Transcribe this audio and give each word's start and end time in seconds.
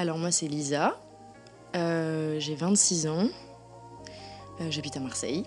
Alors 0.00 0.16
moi 0.16 0.30
c'est 0.30 0.48
Lisa, 0.48 0.98
euh, 1.76 2.40
j'ai 2.40 2.54
26 2.54 3.06
ans, 3.06 3.28
euh, 4.62 4.70
j'habite 4.70 4.96
à 4.96 5.00
Marseille. 5.00 5.44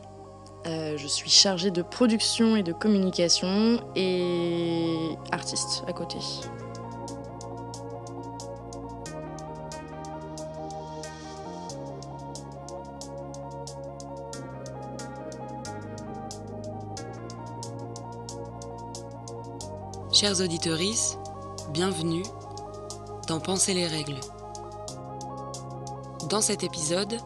Euh, 0.67 0.95
je 0.95 1.07
suis 1.07 1.31
chargée 1.31 1.71
de 1.71 1.81
production 1.81 2.55
et 2.55 2.61
de 2.61 2.71
communication 2.71 3.79
et 3.95 5.17
artiste 5.31 5.83
à 5.87 5.93
côté. 5.93 6.19
Chers 20.11 20.41
auditeurs, 20.41 20.77
bienvenue 21.71 22.21
dans 23.27 23.39
Penser 23.39 23.73
les 23.73 23.87
règles. 23.87 24.19
Dans 26.33 26.41
cet 26.41 26.63
épisode, 26.63 27.19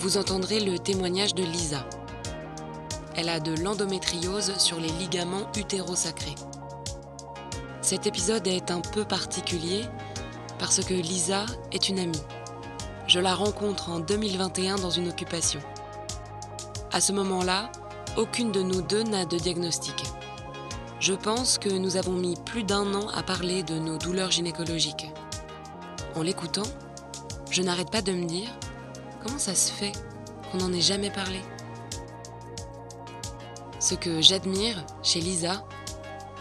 vous 0.00 0.16
entendrez 0.16 0.58
le 0.58 0.76
témoignage 0.76 1.32
de 1.32 1.44
Lisa. 1.44 1.86
Elle 3.14 3.28
a 3.28 3.38
de 3.38 3.54
l'endométriose 3.54 4.58
sur 4.58 4.80
les 4.80 4.88
ligaments 4.88 5.46
utérosacrés. 5.56 6.34
Cet 7.82 8.08
épisode 8.08 8.48
est 8.48 8.72
un 8.72 8.80
peu 8.80 9.04
particulier 9.04 9.82
parce 10.58 10.84
que 10.84 10.92
Lisa 10.92 11.46
est 11.70 11.88
une 11.88 12.00
amie. 12.00 12.20
Je 13.06 13.20
la 13.20 13.36
rencontre 13.36 13.90
en 13.90 14.00
2021 14.00 14.74
dans 14.74 14.90
une 14.90 15.08
occupation. 15.08 15.60
À 16.90 17.00
ce 17.00 17.12
moment-là, 17.12 17.70
aucune 18.16 18.50
de 18.50 18.62
nous 18.62 18.82
deux 18.82 19.04
n'a 19.04 19.24
de 19.24 19.38
diagnostic. 19.38 20.02
Je 20.98 21.14
pense 21.14 21.58
que 21.58 21.68
nous 21.68 21.96
avons 21.96 22.14
mis 22.14 22.34
plus 22.44 22.64
d'un 22.64 22.92
an 22.92 23.08
à 23.10 23.22
parler 23.22 23.62
de 23.62 23.78
nos 23.78 23.98
douleurs 23.98 24.32
gynécologiques. 24.32 25.12
En 26.16 26.22
l'écoutant, 26.22 26.66
je 27.52 27.62
n'arrête 27.62 27.90
pas 27.90 28.00
de 28.00 28.12
me 28.12 28.24
dire 28.24 28.48
comment 29.22 29.38
ça 29.38 29.54
se 29.54 29.70
fait 29.70 29.92
qu'on 30.50 30.58
n'en 30.58 30.72
ait 30.72 30.80
jamais 30.80 31.10
parlé? 31.10 31.38
Ce 33.78 33.94
que 33.94 34.22
j'admire 34.22 34.84
chez 35.02 35.20
Lisa, 35.20 35.62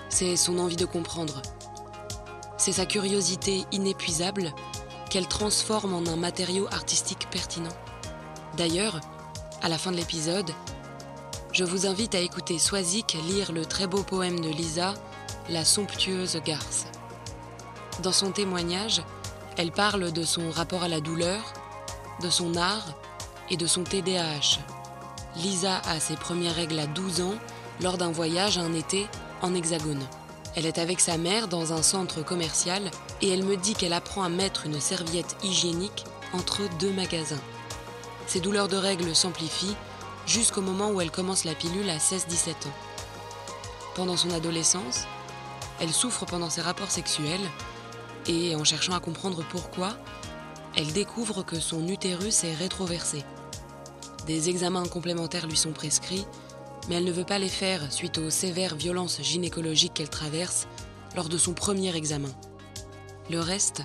c'est 0.07 0.37
son 0.37 0.57
envie 0.57 0.77
de 0.77 0.85
comprendre. 0.85 1.41
C'est 2.57 2.71
sa 2.71 2.85
curiosité 2.85 3.65
inépuisable 3.73 4.53
qu'elle 5.09 5.27
transforme 5.27 5.93
en 5.93 6.09
un 6.09 6.15
matériau 6.15 6.67
artistique 6.71 7.27
pertinent. 7.29 7.75
D'ailleurs, 8.55 9.01
à 9.61 9.67
la 9.67 9.77
fin 9.77 9.91
de 9.91 9.97
l'épisode, 9.97 10.51
je 11.51 11.65
vous 11.65 11.87
invite 11.87 12.15
à 12.15 12.19
écouter 12.19 12.57
Swazik 12.57 13.17
lire 13.27 13.51
le 13.51 13.65
très 13.65 13.87
beau 13.87 14.03
poème 14.03 14.39
de 14.39 14.49
Lisa, 14.49 14.93
La 15.49 15.65
somptueuse 15.65 16.37
garce. 16.45 16.85
Dans 18.01 18.13
son 18.13 18.31
témoignage, 18.31 19.01
elle 19.57 19.71
parle 19.71 20.11
de 20.11 20.23
son 20.23 20.49
rapport 20.49 20.83
à 20.83 20.87
la 20.87 21.01
douleur, 21.01 21.41
de 22.21 22.29
son 22.29 22.55
art 22.55 22.95
et 23.49 23.57
de 23.57 23.67
son 23.67 23.83
TDAH. 23.83 24.59
Lisa 25.37 25.81
a 25.85 25.99
ses 25.99 26.15
premières 26.15 26.55
règles 26.55 26.79
à 26.79 26.87
12 26.87 27.21
ans 27.21 27.35
lors 27.81 27.97
d'un 27.97 28.11
voyage 28.11 28.57
un 28.57 28.73
été 28.73 29.07
en 29.41 29.53
hexagone. 29.53 30.03
Elle 30.55 30.65
est 30.65 30.79
avec 30.79 30.99
sa 30.99 31.17
mère 31.17 31.47
dans 31.47 31.73
un 31.73 31.81
centre 31.81 32.23
commercial 32.23 32.91
et 33.21 33.29
elle 33.29 33.43
me 33.43 33.55
dit 33.55 33.73
qu'elle 33.73 33.93
apprend 33.93 34.23
à 34.23 34.29
mettre 34.29 34.65
une 34.65 34.79
serviette 34.79 35.37
hygiénique 35.43 36.05
entre 36.33 36.61
deux 36.79 36.91
magasins. 36.91 37.39
Ses 38.27 38.39
douleurs 38.39 38.67
de 38.67 38.77
règles 38.77 39.15
s'amplifient 39.15 39.75
jusqu'au 40.25 40.61
moment 40.61 40.91
où 40.91 41.01
elle 41.01 41.11
commence 41.11 41.45
la 41.45 41.55
pilule 41.55 41.89
à 41.89 41.97
16-17 41.97 42.51
ans. 42.51 42.73
Pendant 43.95 44.17
son 44.17 44.31
adolescence, 44.31 45.05
elle 45.79 45.91
souffre 45.91 46.25
pendant 46.25 46.49
ses 46.49 46.61
rapports 46.61 46.91
sexuels 46.91 47.49
et 48.27 48.55
en 48.55 48.63
cherchant 48.63 48.93
à 48.93 48.99
comprendre 48.99 49.43
pourquoi, 49.49 49.97
elle 50.75 50.91
découvre 50.93 51.43
que 51.43 51.59
son 51.59 51.87
utérus 51.87 52.43
est 52.43 52.53
rétroversé. 52.53 53.23
Des 54.27 54.49
examens 54.49 54.87
complémentaires 54.87 55.47
lui 55.47 55.57
sont 55.57 55.71
prescrits, 55.71 56.25
mais 56.87 56.95
elle 56.95 57.03
ne 57.03 57.11
veut 57.11 57.25
pas 57.25 57.39
les 57.39 57.49
faire 57.49 57.91
suite 57.91 58.17
aux 58.17 58.29
sévères 58.29 58.75
violences 58.75 59.21
gynécologiques 59.21 59.93
qu'elle 59.95 60.09
traverse 60.09 60.67
lors 61.15 61.29
de 61.29 61.37
son 61.37 61.53
premier 61.53 61.95
examen. 61.95 62.31
Le 63.29 63.39
reste, 63.39 63.83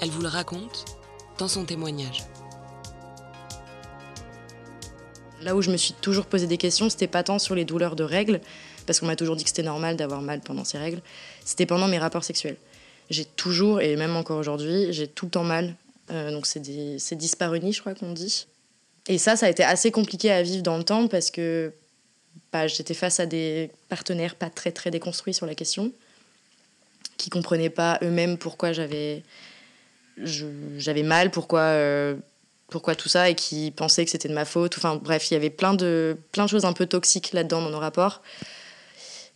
elle 0.00 0.10
vous 0.10 0.22
le 0.22 0.28
raconte 0.28 0.84
dans 1.38 1.48
son 1.48 1.64
témoignage. 1.64 2.24
Là 5.40 5.54
où 5.54 5.62
je 5.62 5.70
me 5.70 5.76
suis 5.76 5.94
toujours 5.94 6.26
posé 6.26 6.46
des 6.46 6.58
questions, 6.58 6.90
c'était 6.90 7.06
pas 7.06 7.22
tant 7.22 7.38
sur 7.38 7.54
les 7.54 7.64
douleurs 7.64 7.94
de 7.94 8.02
règles, 8.02 8.40
parce 8.86 8.98
qu'on 8.98 9.06
m'a 9.06 9.16
toujours 9.16 9.36
dit 9.36 9.44
que 9.44 9.50
c'était 9.50 9.62
normal 9.62 9.96
d'avoir 9.96 10.20
mal 10.20 10.40
pendant 10.40 10.64
ces 10.64 10.78
règles, 10.78 11.00
c'était 11.44 11.66
pendant 11.66 11.86
mes 11.86 11.98
rapports 11.98 12.24
sexuels. 12.24 12.56
J'ai 13.10 13.24
toujours, 13.24 13.80
et 13.80 13.96
même 13.96 14.16
encore 14.16 14.38
aujourd'hui, 14.38 14.92
j'ai 14.92 15.08
tout 15.08 15.26
le 15.26 15.30
temps 15.30 15.44
mal. 15.44 15.74
Euh, 16.10 16.30
donc 16.30 16.46
c'est 16.46 17.14
dyspareunie, 17.14 17.72
je 17.72 17.80
crois 17.80 17.94
qu'on 17.94 18.12
dit. 18.12 18.46
Et 19.08 19.18
ça, 19.18 19.36
ça 19.36 19.46
a 19.46 19.48
été 19.48 19.64
assez 19.64 19.90
compliqué 19.90 20.30
à 20.30 20.42
vivre 20.42 20.62
dans 20.62 20.76
le 20.76 20.84
temps 20.84 21.08
parce 21.08 21.30
que 21.30 21.72
bah, 22.52 22.66
j'étais 22.66 22.94
face 22.94 23.20
à 23.20 23.26
des 23.26 23.70
partenaires 23.88 24.34
pas 24.34 24.50
très 24.50 24.72
très 24.72 24.90
déconstruits 24.90 25.34
sur 25.34 25.46
la 25.46 25.54
question, 25.54 25.92
qui 27.16 27.30
comprenaient 27.30 27.70
pas 27.70 27.98
eux-mêmes 28.02 28.38
pourquoi 28.38 28.72
j'avais 28.72 29.22
j'avais 30.18 31.04
mal, 31.04 31.30
pourquoi 31.30 31.60
euh, 31.60 32.16
pourquoi 32.68 32.94
tout 32.94 33.08
ça 33.08 33.30
et 33.30 33.34
qui 33.34 33.70
pensaient 33.70 34.04
que 34.04 34.10
c'était 34.10 34.28
de 34.28 34.34
ma 34.34 34.44
faute. 34.44 34.76
Enfin 34.76 34.96
bref, 34.96 35.30
il 35.30 35.34
y 35.34 35.36
avait 35.36 35.50
plein 35.50 35.74
de, 35.74 36.16
plein 36.32 36.44
de 36.44 36.50
choses 36.50 36.64
un 36.64 36.72
peu 36.72 36.86
toxiques 36.86 37.32
là-dedans 37.32 37.62
dans 37.62 37.70
nos 37.70 37.78
rapports. 37.78 38.22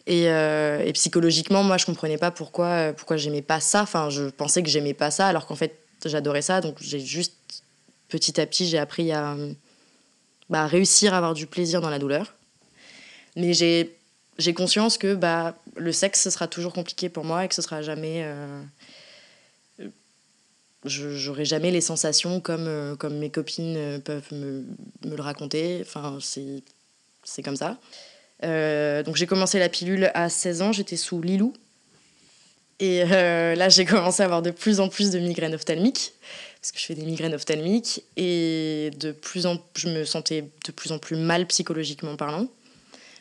Et, 0.07 0.29
euh, 0.29 0.91
psychologiquement, 0.93 1.63
moi, 1.63 1.77
je 1.79 1.87
comprenais 1.87 2.19
pas 2.19 2.31
pourquoi, 2.31 2.67
euh, 2.67 2.93
pourquoi 2.93 3.17
j'aimais 3.17 3.43
pas 3.43 3.61
ça. 3.61 3.83
Enfin, 3.83 4.11
je 4.11 4.25
pensais 4.25 4.63
que 4.63 4.69
j'aimais 4.69 4.95
pas 4.95 5.11
ça, 5.11 5.29
alors 5.29 5.47
qu'en 5.47 5.55
fait, 5.55 5.79
j'adorais 6.05 6.43
ça. 6.43 6.61
Donc, 6.61 6.77
j'ai 6.81 7.01
juste, 7.01 7.35
petit 8.09 8.41
à 8.41 8.47
petit, 8.47 8.67
j'ai 8.67 8.79
appris 8.79 9.13
à 9.13 9.37
bah, 10.51 10.67
réussir 10.67 11.15
à 11.15 11.19
avoir 11.19 11.35
du 11.35 11.47
plaisir 11.47 11.81
dans 11.81 11.91
la 11.91 11.99
douleur. 11.99 12.35
Mais 13.37 13.55
j'ai, 13.55 13.97
conscience 14.55 14.99
que 14.99 15.15
bah, 15.15 15.57
le 15.77 15.93
sexe, 15.93 16.23
ce 16.23 16.31
sera 16.31 16.49
toujours 16.49 16.73
compliqué 16.73 17.09
pour 17.09 17.25
moi 17.25 17.45
et 17.45 17.49
que 17.49 17.55
ce 17.55 17.63
sera 17.63 17.81
jamais. 17.83 18.23
Euh, 18.25 18.63
j'aurai 20.85 21.45
jamais 21.45 21.71
les 21.71 21.81
sensations 21.81 22.41
comme, 22.41 22.67
euh, 22.67 22.97
comme 22.97 23.19
mes 23.19 23.31
copines 23.31 24.01
peuvent 24.05 24.33
me, 24.33 24.65
me 25.05 25.17
le 25.17 25.23
raconter. 25.23 25.79
Enfin, 25.81 26.19
c'est, 26.21 26.63
c'est 27.23 27.43
comme 27.43 27.57
ça. 27.57 27.79
Euh, 28.45 29.03
donc 29.03 29.17
j'ai 29.17 29.27
commencé 29.27 29.59
la 29.59 29.69
pilule 29.69 30.11
à 30.15 30.29
16 30.29 30.63
ans, 30.63 30.73
j'étais 30.73 30.97
sous 30.97 31.21
Lilou. 31.21 31.53
Et 32.81 33.05
là, 33.05 33.69
j'ai 33.69 33.85
commencé 33.87 34.23
à 34.23 34.25
avoir 34.25 34.43
de 34.43 34.51
plus 34.51 34.81
en 34.81 34.89
plus 34.89 35.11
de 35.11 35.19
migraines 35.19 35.55
ophtalmiques, 35.55 36.15
parce 36.61 36.73
que 36.73 36.81
je 36.81 36.87
fais 36.87 36.95
des 36.95 37.05
migraines 37.05 37.35
ophtalmiques, 37.35 38.03
et 38.17 38.91
de 38.99 39.13
plus 39.13 39.47
en, 39.47 39.59
je 39.77 39.89
me 39.89 40.05
sentais 40.05 40.45
de 40.67 40.73
plus 40.73 40.91
en 40.91 40.99
plus 40.99 41.17
mal 41.17 41.47
psychologiquement 41.47 42.17
parlant, 42.17 42.49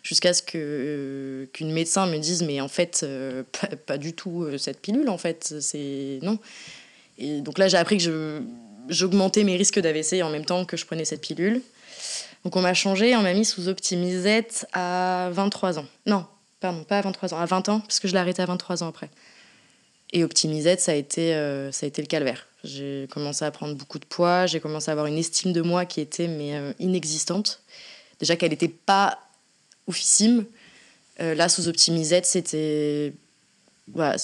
jusqu'à 0.01 0.33
ce 0.33 0.41
que, 0.41 1.47
qu'une 1.53 1.71
médecin 1.71 2.07
me 2.07 2.17
dise, 2.17 2.41
mais 2.41 2.59
en 2.59 2.67
fait, 2.67 3.05
pas, 3.51 3.67
pas, 3.75 3.97
du 3.99 4.13
tout 4.13 4.47
cette 4.57 4.81
pilule, 4.81 5.09
en 5.09 5.19
fait, 5.19 5.53
c'est... 5.59 6.17
Non, 6.23 6.39
et 7.21 7.41
donc 7.41 7.59
là, 7.59 7.67
j'ai 7.67 7.77
appris 7.77 7.99
que 7.99 8.41
j'augmentais 8.89 9.43
mes 9.43 9.55
risques 9.55 9.79
d'AVC 9.79 10.23
en 10.23 10.29
même 10.29 10.45
temps 10.45 10.65
que 10.65 10.75
je 10.75 10.85
prenais 10.85 11.05
cette 11.05 11.21
pilule. 11.21 11.61
Donc 12.43 12.55
on 12.55 12.61
m'a 12.61 12.73
changé, 12.73 13.15
on 13.15 13.21
m'a 13.21 13.33
mis 13.33 13.45
sous 13.45 13.67
Optimizette 13.67 14.67
à 14.73 15.29
23 15.31 15.79
ans. 15.79 15.85
Non, 16.05 16.25
pardon, 16.59 16.83
pas 16.83 16.99
à 16.99 17.01
23 17.01 17.33
ans, 17.33 17.37
à 17.37 17.45
20 17.45 17.69
ans, 17.69 17.79
parce 17.81 17.99
que 17.99 18.07
je 18.07 18.13
l'ai 18.13 18.19
arrêté 18.19 18.41
à 18.41 18.45
23 18.45 18.83
ans 18.83 18.87
après. 18.87 19.09
Et 20.13 20.23
Optimizette, 20.23 20.81
ça 20.81 20.91
a 20.91 20.95
été, 20.95 21.33
euh, 21.33 21.71
ça 21.71 21.85
a 21.85 21.87
été 21.87 22.01
le 22.01 22.07
calvaire. 22.07 22.47
J'ai 22.63 23.07
commencé 23.11 23.45
à 23.45 23.51
prendre 23.51 23.75
beaucoup 23.75 23.99
de 23.99 24.05
poids, 24.05 24.45
j'ai 24.45 24.59
commencé 24.59 24.89
à 24.89 24.91
avoir 24.91 25.07
une 25.07 25.17
estime 25.17 25.53
de 25.53 25.61
moi 25.61 25.85
qui 25.85 26.01
était 26.01 26.27
mais 26.27 26.55
euh, 26.55 26.73
inexistante. 26.79 27.61
Déjà 28.19 28.35
qu'elle 28.35 28.51
n'était 28.51 28.67
pas 28.67 29.19
oufissime. 29.87 30.45
Euh, 31.19 31.33
là, 31.33 31.49
sous 31.49 31.67
Optimizette, 31.67 32.25
c'était 32.25 33.13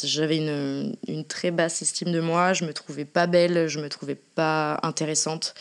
j'avais 0.03 0.37
une, 0.37 0.95
une, 1.07 1.25
très 1.25 1.51
basse 1.51 1.81
estime 1.81 2.11
de 2.11 2.21
moi, 2.21 2.53
je 2.53 2.63
me 2.63 2.73
trouvais 2.73 3.03
pas 3.05 3.27
belle, 3.27 3.67
je 3.67 3.79
me 3.79 3.89
trouvais 3.89 4.15
pas 4.15 4.79
intéressante. 4.83 5.55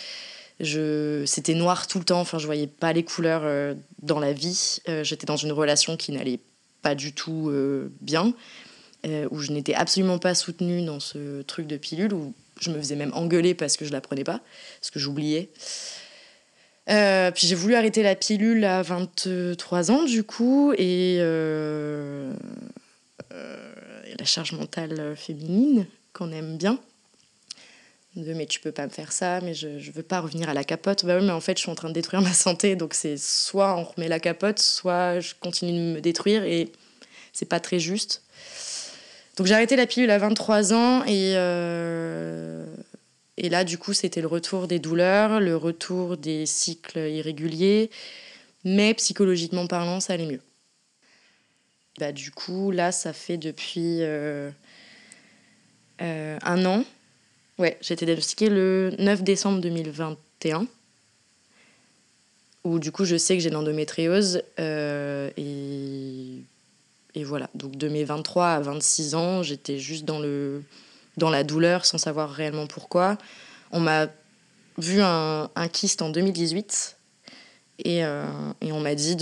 Je, 0.58 1.22
c'était 1.26 1.54
noir 1.54 1.86
tout 1.86 1.98
le 1.98 2.04
temps, 2.04 2.20
enfin 2.20 2.38
je 2.38 2.46
voyais 2.46 2.66
pas 2.66 2.94
les 2.94 3.04
couleurs 3.04 3.42
euh, 3.44 3.74
dans 4.02 4.18
la 4.18 4.32
vie. 4.32 4.78
Euh, 4.88 5.04
j'étais 5.04 5.26
dans 5.26 5.36
une 5.36 5.52
relation 5.52 5.98
qui 5.98 6.12
n'allait 6.12 6.40
pas 6.80 6.94
du 6.94 7.12
tout 7.12 7.50
euh, 7.50 7.92
bien, 8.00 8.32
où 9.30 9.38
je 9.38 9.52
n'étais 9.52 9.74
absolument 9.74 10.18
pas 10.18 10.34
soutenue 10.34 10.84
dans 10.84 10.98
ce 10.98 11.42
truc 11.42 11.68
de 11.68 11.76
pilule, 11.76 12.12
où 12.12 12.34
je 12.58 12.70
me 12.70 12.78
faisais 12.78 12.96
même 12.96 13.12
engueuler 13.14 13.54
parce 13.54 13.76
que 13.76 13.84
je 13.84 13.92
la 13.92 14.00
prenais 14.00 14.24
pas, 14.24 14.40
parce 14.80 14.90
que 14.90 14.98
j'oubliais. 14.98 15.48
puis 16.86 17.46
j'ai 17.46 17.54
voulu 17.54 17.76
arrêter 17.76 18.02
la 18.02 18.16
pilule 18.16 18.64
à 18.64 18.82
23 18.82 19.92
ans 19.92 20.04
du 20.04 20.24
coup, 20.24 20.72
et 20.76 21.18
la 24.18 24.24
charge 24.24 24.52
mentale 24.52 25.14
féminine 25.16 25.86
qu'on 26.12 26.32
aime 26.32 26.56
bien. 26.56 26.80
De, 28.16 28.32
mais 28.32 28.46
tu 28.46 28.60
peux 28.60 28.72
pas 28.72 28.86
me 28.86 28.90
faire 28.90 29.12
ça, 29.12 29.40
mais 29.42 29.52
je, 29.52 29.78
je 29.78 29.90
veux 29.92 30.02
pas 30.02 30.20
revenir 30.20 30.48
à 30.48 30.54
la 30.54 30.64
capote. 30.64 31.04
Bah 31.04 31.18
oui, 31.18 31.24
mais 31.26 31.32
en 31.32 31.40
fait, 31.40 31.58
je 31.58 31.62
suis 31.62 31.70
en 31.70 31.74
train 31.74 31.88
de 31.88 31.94
détruire 31.94 32.22
ma 32.22 32.32
santé, 32.32 32.74
donc 32.74 32.94
c'est 32.94 33.18
soit 33.18 33.76
on 33.76 33.84
remet 33.84 34.08
la 34.08 34.20
capote, 34.20 34.58
soit 34.58 35.20
je 35.20 35.34
continue 35.38 35.72
de 35.72 35.94
me 35.96 36.00
détruire 36.00 36.42
et 36.44 36.72
c'est 37.32 37.44
pas 37.48 37.60
très 37.60 37.78
juste. 37.78 38.22
Donc 39.36 39.46
j'ai 39.46 39.54
arrêté 39.54 39.76
la 39.76 39.86
pilule 39.86 40.10
à 40.10 40.16
23 40.18 40.72
ans 40.72 41.04
et, 41.04 41.34
euh, 41.36 42.64
Et 43.36 43.50
là, 43.50 43.64
du 43.64 43.76
coup, 43.76 43.92
c'était 43.92 44.22
le 44.22 44.26
retour 44.28 44.66
des 44.66 44.78
douleurs, 44.78 45.40
le 45.40 45.56
retour 45.56 46.16
des 46.16 46.46
cycles 46.46 46.98
irréguliers, 46.98 47.90
mais 48.64 48.94
psychologiquement 48.94 49.66
parlant, 49.66 50.00
ça 50.00 50.14
allait 50.14 50.26
mieux. 50.26 50.40
Bah, 51.98 52.12
du 52.12 52.30
coup, 52.30 52.70
là, 52.70 52.92
ça 52.92 53.12
fait 53.12 53.36
depuis 53.36 53.98
euh, 54.00 54.50
euh, 56.00 56.38
un 56.42 56.64
an. 56.64 56.84
Ouais, 57.58 57.78
j'ai 57.80 57.94
été 57.94 58.04
diagnostiquée 58.04 58.50
le 58.50 58.94
9 58.98 59.22
décembre 59.22 59.60
2021. 59.60 60.66
Où 62.64 62.78
du 62.78 62.92
coup, 62.92 63.04
je 63.04 63.16
sais 63.16 63.36
que 63.36 63.42
j'ai 63.42 63.50
l'endométriose. 63.50 64.42
Euh, 64.58 65.30
et, 65.36 66.42
et 67.14 67.24
voilà. 67.24 67.48
Donc, 67.54 67.76
de 67.76 67.88
mes 67.88 68.04
23 68.04 68.48
à 68.48 68.60
26 68.60 69.14
ans, 69.14 69.42
j'étais 69.42 69.78
juste 69.78 70.04
dans, 70.04 70.18
le, 70.18 70.62
dans 71.16 71.30
la 71.30 71.44
douleur 71.44 71.86
sans 71.86 71.98
savoir 71.98 72.30
réellement 72.30 72.66
pourquoi. 72.66 73.16
On 73.70 73.80
m'a 73.80 74.08
vu 74.78 75.00
un, 75.00 75.50
un 75.54 75.68
kyste 75.68 76.02
en 76.02 76.10
2018. 76.10 76.96
Et, 77.84 77.98
et 77.98 78.72
on 78.72 78.80
m'a 78.80 78.94
dit 78.94 79.16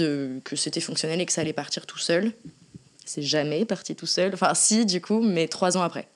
que 0.45 0.57
c'était 0.57 0.81
fonctionnel 0.81 1.21
et 1.21 1.27
que 1.27 1.33
ça 1.33 1.41
allait 1.41 1.53
partir 1.53 1.87
tout 1.87 1.99
seul. 1.99 2.33
C'est 3.05 3.23
jamais 3.23 3.65
parti 3.65 3.95
tout 3.95 4.07
seul. 4.07 4.33
Enfin, 4.35 4.55
si, 4.55 4.87
du 4.87 5.01
coup, 5.01 5.21
mais 5.21 5.49
trois 5.49 5.77
ans 5.77 5.83
après. 5.83 6.09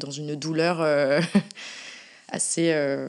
Dans 0.00 0.10
une 0.10 0.34
douleur 0.34 0.80
euh, 0.80 1.20
assez. 2.28 2.72
Euh, 2.72 3.08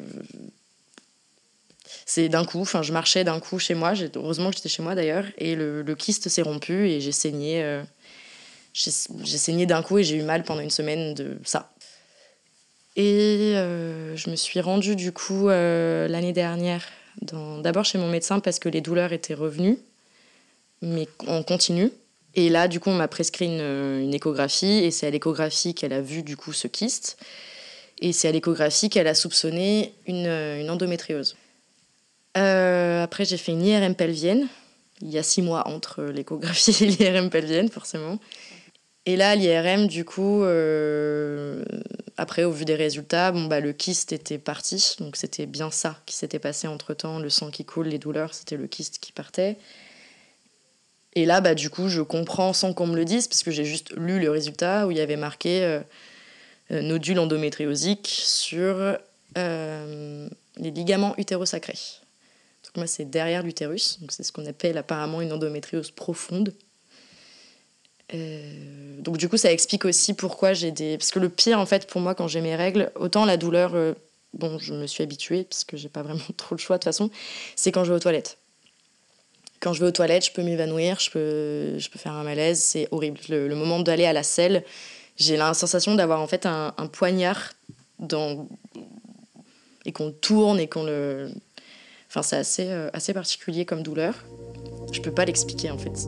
c'est 2.06 2.30
d'un 2.30 2.46
coup, 2.46 2.62
enfin, 2.62 2.82
je 2.82 2.92
marchais 2.92 3.24
d'un 3.24 3.40
coup 3.40 3.60
chez 3.60 3.76
moi. 3.76 3.94
Heureusement 4.16 4.50
que 4.50 4.56
j'étais 4.56 4.70
chez 4.70 4.82
moi 4.82 4.96
d'ailleurs. 4.96 5.26
Et 5.38 5.56
le, 5.56 5.84
kyste 5.96 6.30
s'est 6.30 6.42
rompu 6.42 6.90
et 6.90 7.02
j'ai 7.02 7.12
saigné. 7.12 7.64
Euh, 7.64 7.84
j'ai 8.74 8.92
saigné 9.38 9.66
d'un 9.66 9.82
coup 9.82 9.98
et 9.98 10.04
j'ai 10.04 10.16
eu 10.16 10.24
mal 10.24 10.44
pendant 10.44 10.62
une 10.62 10.70
semaine 10.70 11.14
de 11.14 11.38
ça. 11.44 11.72
Et 12.96 13.54
je 13.56 14.30
me 14.30 14.36
suis 14.36 14.60
rendue 14.62 14.96
du 14.96 15.12
coup 15.12 15.48
l'année 15.48 16.34
dernière, 16.34 16.86
d'abord 17.22 17.86
chez 17.86 17.98
mon 17.98 18.10
médecin 18.10 18.40
parce 18.40 18.60
que 18.60 18.70
les 18.70 18.82
douleurs 18.82 19.12
étaient 19.12 19.34
revenues, 19.34 19.80
mais 20.82 21.08
on 21.28 21.44
continue. 21.44 21.92
Et 22.36 22.50
là, 22.50 22.68
du 22.68 22.80
coup, 22.80 22.90
on 22.90 22.96
m'a 22.96 23.08
prescrit 23.08 23.46
une, 23.46 24.14
échographie 24.14 24.84
et 24.84 24.92
c'est 24.92 25.08
à 25.08 25.10
l'échographie 25.10 25.74
qu'elle 25.74 25.94
a 25.94 26.02
vu 26.02 26.24
du 26.24 26.38
coup 26.38 26.54
ce 26.54 26.68
kyste. 26.68 27.18
Et 28.02 28.14
c'est 28.14 28.28
à 28.28 28.32
l'échographie 28.32 28.90
qu'elle 28.90 29.08
a 29.08 29.16
soupçonné 29.16 29.94
une, 30.08 30.28
une 30.28 30.70
endométriose. 30.70 31.36
Euh, 32.38 33.04
après, 33.04 33.26
j'ai 33.26 33.38
fait 33.38 33.52
une 33.52 33.66
IRM 33.66 33.96
pelvienne. 33.96 34.48
Il 35.02 35.10
y 35.10 35.18
a 35.18 35.24
six 35.24 35.42
mois 35.42 35.68
entre 35.68 36.04
l'échographie 36.04 36.76
et 36.84 36.88
l'IRM 36.88 37.30
pelvienne, 37.30 37.70
forcément. 37.70 38.20
Et 39.06 39.16
là, 39.16 39.36
l'IRM, 39.36 39.88
du 39.88 40.06
coup, 40.06 40.44
euh, 40.44 41.64
après, 42.18 42.44
au 42.44 42.52
vu 42.52 42.66
des 42.66 42.76
résultats, 42.76 43.32
bon, 43.32 43.46
bah, 43.46 43.60
le 43.60 43.74
kyste 43.74 44.12
était 44.12 44.38
parti. 44.38 44.96
Donc, 45.00 45.16
c'était 45.16 45.46
bien 45.46 45.72
ça 45.72 45.98
qui 46.06 46.16
s'était 46.16 46.40
passé 46.40 46.68
entre 46.68 46.94
temps. 46.94 47.20
Le 47.20 47.30
sang 47.30 47.50
qui 47.50 47.66
coule, 47.66 47.88
les 47.88 47.98
douleurs, 47.98 48.34
c'était 48.34 48.58
le 48.58 48.68
kyste 48.68 49.00
qui 49.00 49.12
partait. 49.12 49.58
Et 51.16 51.26
là, 51.26 51.42
bah, 51.42 51.56
du 51.56 51.70
coup, 51.70 51.90
je 51.90 52.02
comprends 52.02 52.54
sans 52.54 52.74
qu'on 52.74 52.88
me 52.88 52.96
le 52.96 53.06
dise, 53.06 53.28
parce 53.28 53.44
que 53.44 53.52
j'ai 53.52 53.66
juste 53.66 53.92
lu 53.96 54.20
le 54.20 54.30
résultat 54.30 54.86
où 54.88 54.92
il 54.92 54.98
y 54.98 55.02
avait 55.02 55.16
marqué 55.16 55.64
euh, 55.64 55.80
euh, 56.72 56.82
nodule 56.82 57.20
endométriosique 57.20 58.08
sur 58.08 58.98
euh, 59.38 60.30
les 60.58 60.72
ligaments 60.72 61.16
utérosacrés. 61.18 61.80
Donc 62.64 62.78
moi, 62.78 62.88
c'est 62.88 63.06
derrière 63.06 63.42
l'utérus, 63.42 64.00
donc 64.02 64.12
c'est 64.12 64.24
ce 64.24 64.32
qu'on 64.32 64.46
appelle 64.46 64.78
apparemment 64.78 65.22
une 65.22 65.34
endométriose 65.34 65.90
profonde. 65.92 66.54
donc 68.12 69.18
du 69.18 69.28
coup, 69.28 69.38
ça 69.38 69.52
explique 69.52 69.86
aussi 69.86 70.14
pourquoi 70.14 70.54
j'ai 70.54 70.72
des... 70.72 70.98
Parce 70.98 71.10
que 71.10 71.20
le 71.20 71.30
pire, 71.30 71.60
en 71.60 71.66
fait, 71.66 71.88
pour 71.88 72.02
moi, 72.02 72.14
quand 72.14 72.28
j'ai 72.28 72.42
mes 72.42 72.56
règles, 72.56 72.92
autant 72.96 73.26
la 73.26 73.38
douleur, 73.38 73.96
bon, 74.34 74.60
je 74.60 74.76
me 74.76 74.86
suis 74.86 75.04
habituée, 75.04 75.46
parce 75.46 75.64
que 75.64 75.78
j'ai 75.78 75.90
pas 75.90 76.04
vraiment 76.04 76.20
trop 76.38 76.54
le 76.54 76.60
choix 76.60 76.78
de 76.78 76.82
toute 76.82 76.86
façon, 76.86 77.10
c'est 77.56 77.72
quand 77.72 77.84
je 77.84 77.90
vais 77.90 77.96
aux 77.96 78.02
toilettes. 78.02 78.39
Quand 79.60 79.74
je 79.74 79.82
vais 79.82 79.88
aux 79.88 79.92
toilettes, 79.92 80.26
je 80.26 80.32
peux 80.32 80.42
m'évanouir, 80.42 81.00
je 81.00 81.10
peux, 81.12 81.80
je 81.80 81.90
peux 81.90 82.00
faire 82.00 82.14
un 82.14 82.24
malaise, 82.24 82.62
c'est 82.62 82.88
horrible. 82.92 83.20
Le, 83.28 83.54
moment 83.56 83.80
d'aller 83.80 84.06
à 84.06 84.14
la 84.14 84.24
selle, 84.24 84.64
j'ai 85.18 85.36
la 85.36 85.54
sensation 85.54 85.96
d'avoir 85.96 86.22
en 86.22 86.28
fait 86.28 86.46
un, 86.46 86.72
poignard 86.94 87.52
dans... 88.00 88.48
et 89.86 89.92
qu'on 89.92 90.12
tourne 90.12 90.60
et 90.60 90.68
qu'on 90.68 90.84
le. 90.84 91.30
Enfin, 92.08 92.24
c'est 92.24 92.38
assez, 92.38 92.68
euh, 92.70 92.90
assez 92.94 93.14
particulier 93.14 93.66
comme 93.66 93.84
douleur. 93.84 94.16
Je 94.94 95.02
peux 95.02 95.12
pas 95.12 95.26
l'expliquer 95.26 95.72
en 95.72 95.78
fait. 95.78 96.08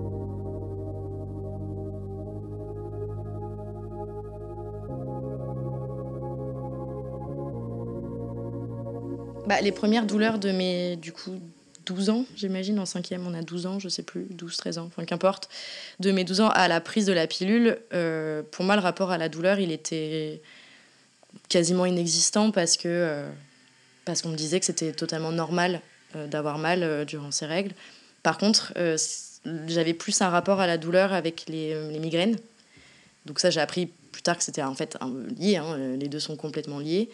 Bah, 9.48 9.60
les 9.60 9.74
premières 9.74 10.06
douleurs 10.06 10.40
de 10.40 10.52
mes, 10.52 10.96
du 10.96 11.12
coup, 11.12 11.38
12 11.86 12.10
ans, 12.10 12.26
j'imagine. 12.36 12.80
En 12.80 12.86
cinquième, 12.86 13.26
on 13.28 13.34
a 13.34 13.42
12 13.42 13.66
ans, 13.66 13.80
je 13.80 13.90
sais 13.90 14.04
plus, 14.04 14.28
12, 14.30 14.58
13 14.58 14.78
ans, 14.78 14.86
enfin 14.86 15.06
qu'importe. 15.06 15.50
De 16.00 16.12
mes 16.12 16.24
12 16.24 16.42
ans 16.42 16.50
à 16.50 16.68
la 16.68 16.82
prise 16.82 17.06
de 17.06 17.14
la 17.14 17.28
pilule, 17.28 17.78
euh, 17.94 18.44
pour 18.52 18.66
moi, 18.66 18.76
le 18.76 18.82
rapport 18.82 19.12
à 19.12 19.18
la 19.18 19.30
douleur, 19.30 19.60
il 19.60 19.72
était 19.72 20.42
quasiment 21.50 21.86
inexistant 21.86 22.52
parce 22.52 22.78
que 22.78 22.88
euh, 22.88 23.30
parce 24.06 24.22
qu'on 24.22 24.30
me 24.30 24.36
disait 24.36 24.60
que 24.60 24.66
c'était 24.66 24.92
totalement 24.92 25.32
normal 25.32 25.82
euh, 26.16 26.28
d'avoir 26.28 26.58
mal 26.58 27.06
durant 27.06 27.32
ces 27.32 27.46
règles. 27.46 27.74
Par 28.24 28.38
contre, 28.38 28.74
j'avais 29.68 29.94
plus 29.94 30.22
un 30.22 30.30
rapport 30.30 30.60
à 30.60 30.68
la 30.68 30.78
douleur 30.78 31.14
avec 31.14 31.46
les, 31.48 31.90
les 31.90 32.00
migraines. 32.00 32.38
Donc 33.26 33.40
ça, 33.40 33.50
j'ai 33.50 33.60
appris 33.60 33.88
plus 34.12 34.22
tard 34.22 34.38
que 34.38 34.44
c'était 34.44 34.62
en 34.62 34.76
fait 34.76 34.98
lié, 35.40 35.58
hein, 35.58 35.96
les 35.98 36.08
deux 36.08 36.20
sont 36.20 36.36
complètement 36.36 36.80
liés. 36.80 37.10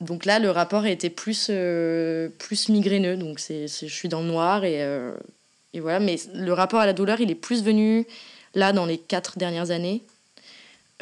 Donc 0.00 0.24
là, 0.24 0.38
le 0.38 0.50
rapport 0.50 0.86
était 0.86 1.10
plus, 1.10 1.48
euh, 1.50 2.28
plus 2.38 2.68
migraineux. 2.68 3.16
Donc 3.16 3.40
c'est, 3.40 3.66
je 3.66 3.86
suis 3.86 4.08
dans 4.08 4.20
le 4.20 4.28
noir 4.28 4.64
et, 4.64 4.82
euh, 4.82 5.12
et, 5.74 5.80
voilà. 5.80 5.98
Mais 5.98 6.16
le 6.34 6.52
rapport 6.52 6.80
à 6.80 6.86
la 6.86 6.92
douleur, 6.92 7.20
il 7.20 7.30
est 7.30 7.36
plus 7.36 7.64
venu 7.64 8.06
là 8.54 8.72
dans 8.72 8.86
les 8.86 8.98
quatre 8.98 9.38
dernières 9.38 9.70
années 9.70 10.02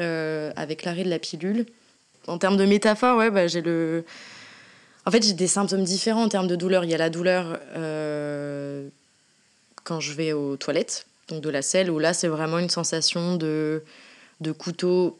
euh, 0.01 0.51
avec 0.57 0.85
l'arrêt 0.85 1.05
de 1.05 1.11
la 1.11 1.19
pilule. 1.19 1.67
En 2.27 2.39
termes 2.39 2.57
de 2.57 2.65
métaphore, 2.65 3.19
ouais, 3.19 3.31
bah, 3.31 3.47
j'ai 3.47 3.61
le. 3.61 4.05
En 5.05 5.11
fait, 5.11 5.23
j'ai 5.23 5.35
des 5.35 5.47
symptômes 5.47 5.85
différents 5.85 6.25
en 6.25 6.29
termes 6.29 6.49
de 6.49 6.57
douleur. 6.57 6.85
Il 6.85 6.91
y 6.91 6.95
a 6.95 6.99
la 6.99 7.11
douleur 7.11 7.61
quand 9.85 10.01
je 10.01 10.13
vais 10.15 10.33
aux 10.33 10.57
toilettes, 10.57 11.07
donc 11.29 11.43
de 11.43 11.49
la 11.49 11.63
selle, 11.63 11.93
où 11.93 12.01
là, 12.01 12.13
c'est 12.13 12.27
vraiment 12.27 12.59
une 12.59 12.71
sensation 12.71 13.37
de, 13.37 13.85
de 14.41 14.51
couteau 14.51 15.17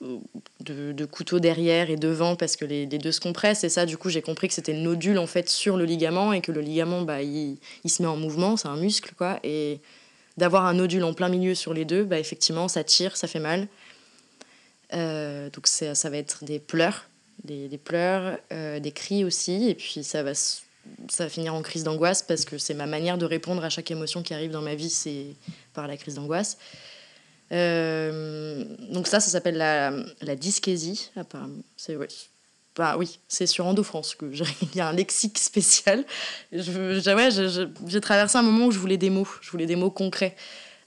de, 0.00 1.04
couteau 1.04 1.38
derrière 1.38 1.90
et 1.90 1.96
devant 1.96 2.36
parce 2.36 2.56
que 2.56 2.64
les, 2.64 2.86
deux 2.86 3.12
se 3.12 3.20
compressent. 3.20 3.64
Et 3.64 3.68
ça, 3.68 3.86
du 3.86 3.96
coup, 3.96 4.08
j'ai 4.08 4.22
compris 4.22 4.48
que 4.48 4.54
c'était 4.54 4.72
le 4.72 4.80
nodule 4.80 5.18
en 5.18 5.26
fait 5.26 5.48
sur 5.48 5.76
le 5.76 5.84
ligament 5.84 6.32
et 6.32 6.40
que 6.40 6.52
le 6.52 6.60
ligament, 6.60 7.02
bah, 7.02 7.22
il, 7.22 7.58
se 7.86 8.02
met 8.02 8.08
en 8.08 8.16
mouvement, 8.16 8.56
c'est 8.56 8.68
un 8.68 8.76
muscle, 8.76 9.14
quoi. 9.16 9.38
Et 9.44 9.80
d'avoir 10.36 10.66
un 10.66 10.74
nodule 10.74 11.04
en 11.04 11.14
plein 11.14 11.28
milieu 11.28 11.54
sur 11.54 11.74
les 11.74 11.84
deux, 11.84 12.04
bah, 12.04 12.18
effectivement, 12.18 12.68
ça 12.68 12.82
tire, 12.84 13.16
ça 13.16 13.28
fait 13.28 13.40
mal. 13.40 13.68
Euh, 14.92 15.50
donc 15.50 15.66
ça, 15.66 15.94
ça 15.94 16.10
va 16.10 16.18
être 16.18 16.44
des 16.44 16.58
pleurs, 16.58 17.08
des, 17.44 17.68
pleurs, 17.82 18.38
euh, 18.52 18.80
des 18.80 18.92
cris 18.92 19.24
aussi. 19.24 19.68
Et 19.68 19.74
puis 19.74 20.02
ça 20.02 20.22
va, 20.22 20.34
ça 20.34 21.24
va 21.24 21.28
finir 21.28 21.54
en 21.54 21.62
crise 21.62 21.84
d'angoisse 21.84 22.22
parce 22.22 22.44
que 22.44 22.58
c'est 22.58 22.74
ma 22.74 22.86
manière 22.86 23.18
de 23.18 23.26
répondre 23.26 23.64
à 23.64 23.70
chaque 23.70 23.90
émotion 23.90 24.22
qui 24.22 24.34
arrive 24.34 24.50
dans 24.50 24.62
ma 24.62 24.74
vie, 24.74 24.90
c'est 24.90 25.26
par 25.72 25.86
la 25.86 25.96
crise 25.96 26.14
d'angoisse. 26.14 26.58
Euh, 27.54 28.64
donc 28.90 29.06
ça, 29.06 29.20
ça 29.20 29.30
s'appelle 29.30 29.56
la, 29.56 29.90
la. 30.22 30.34
C'est 31.76 31.96
Bah 32.76 32.96
oui, 32.98 33.20
c'est 33.28 33.46
sur 33.46 33.66
EndoFrance 33.66 34.16
que 34.16 34.26
il 34.62 34.76
y 34.76 34.80
a 34.80 34.88
un 34.88 34.92
lexique 34.92 35.38
spécial. 35.38 36.04
J'ai 36.52 38.00
traversé 38.00 38.38
un 38.38 38.42
moment 38.42 38.66
où 38.66 38.70
je 38.72 38.78
voulais 38.78 38.96
des 38.96 39.10
mots, 39.10 39.28
je 39.40 39.50
voulais 39.50 39.66
des 39.66 39.76
mots 39.76 39.90
concrets 39.90 40.34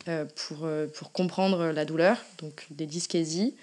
euh, 0.08 0.26
pour, 0.36 0.66
euh, 0.66 0.88
pour 0.88 1.12
comprendre 1.12 1.68
la 1.68 1.86
douleur, 1.86 2.18
donc 2.40 2.66
des 2.72 2.86
dyschésies. 2.86 3.56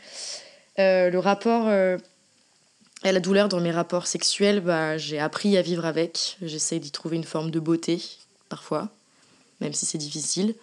le 0.79 1.19
rapport 1.19 1.69
à 1.69 3.13
la 3.13 3.21
douleur 3.21 3.51
dans 3.51 3.61
mes 3.61 3.71
rapports 3.71 4.07
sexuels, 4.07 4.61
bah, 4.61 4.97
j'ai 4.97 5.19
appris 5.19 5.59
à 5.59 5.63
vivre 5.63 5.85
avec. 5.85 6.39
J'essaie 6.41 6.79
d'y 6.79 6.91
trouver 6.91 7.17
une 7.17 7.25
forme 7.25 7.51
de 7.51 7.61
beauté, 7.61 8.03
parfois, 8.49 8.89
même 9.61 9.75
si 9.75 9.85
c'est 9.85 9.99
difficile. 9.99 10.55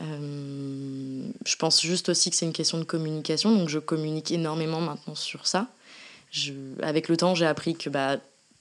Euh, 0.00 1.28
je 1.44 1.56
pense 1.56 1.80
juste 1.80 2.08
aussi 2.08 2.30
que 2.30 2.36
c'est 2.36 2.46
une 2.46 2.52
question 2.52 2.78
de 2.78 2.84
communication, 2.84 3.54
donc 3.54 3.68
je 3.68 3.78
communique 3.78 4.30
énormément 4.30 4.80
maintenant 4.80 5.14
sur 5.14 5.46
ça. 5.46 5.68
Avec 6.82 7.08
le 7.08 7.16
temps, 7.16 7.34
j'ai 7.34 7.46
appris 7.46 7.76
que 7.76 7.88
bah, 7.88 8.18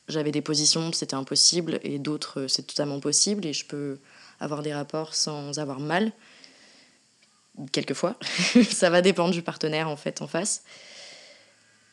j'avais 0.08 0.32
des 0.32 0.42
positions, 0.42 0.94
c'était 0.94 1.16
impossible, 1.16 1.80
et 1.84 2.00
d'autres, 2.00 2.48
c'est 2.48 2.64
totalement 2.64 3.00
possible, 3.00 3.46
et 3.46 3.54
je 3.54 3.66
peux 3.66 4.00
avoir 4.40 4.62
des 4.62 4.74
rapports 4.74 5.14
sans 5.14 5.60
avoir 5.60 5.80
mal. 5.80 6.12
Quelquefois. 7.72 8.18
ça 8.70 8.90
va 8.90 9.02
dépendre 9.02 9.34
du 9.34 9.42
partenaire, 9.42 9.90
en 9.90 9.96
fait, 9.96 10.22
en 10.22 10.28
face. 10.28 10.64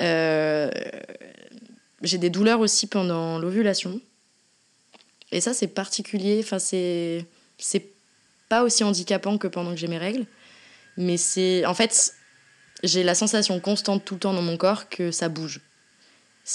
Euh, 0.01 0.71
j'ai 2.03 2.19
des 2.19 2.31
douleurs 2.31 2.61
aussi 2.61 2.89
pendant 2.89 3.39
l'ovulation. 3.39 4.01
Et 5.31 5.41
ça, 5.41 5.55
c'est 5.55 5.69
particulier. 5.69 6.41
Enfin, 6.43 6.59
c'est 6.59 7.27
pas 8.52 8.64
aussi 8.64 8.85
handicapant 8.85 9.38
que 9.38 9.49
pendant 9.49 9.71
que 9.71 9.78
j'ai 9.78 9.88
mes 9.88 9.97
règles. 9.97 10.26
Mais 10.99 11.16
c'est. 11.16 11.64
En 11.64 11.73
fait, 11.73 12.12
j'ai 12.82 13.02
la 13.02 13.14
sensation 13.14 13.59
constante 13.61 14.04
tout 14.04 14.12
le 14.12 14.21
temps 14.21 14.35
dans 14.35 14.42
mon 14.42 14.59
corps 14.59 14.90
que 14.90 15.11
ça 15.11 15.30
bouge. 15.30 15.62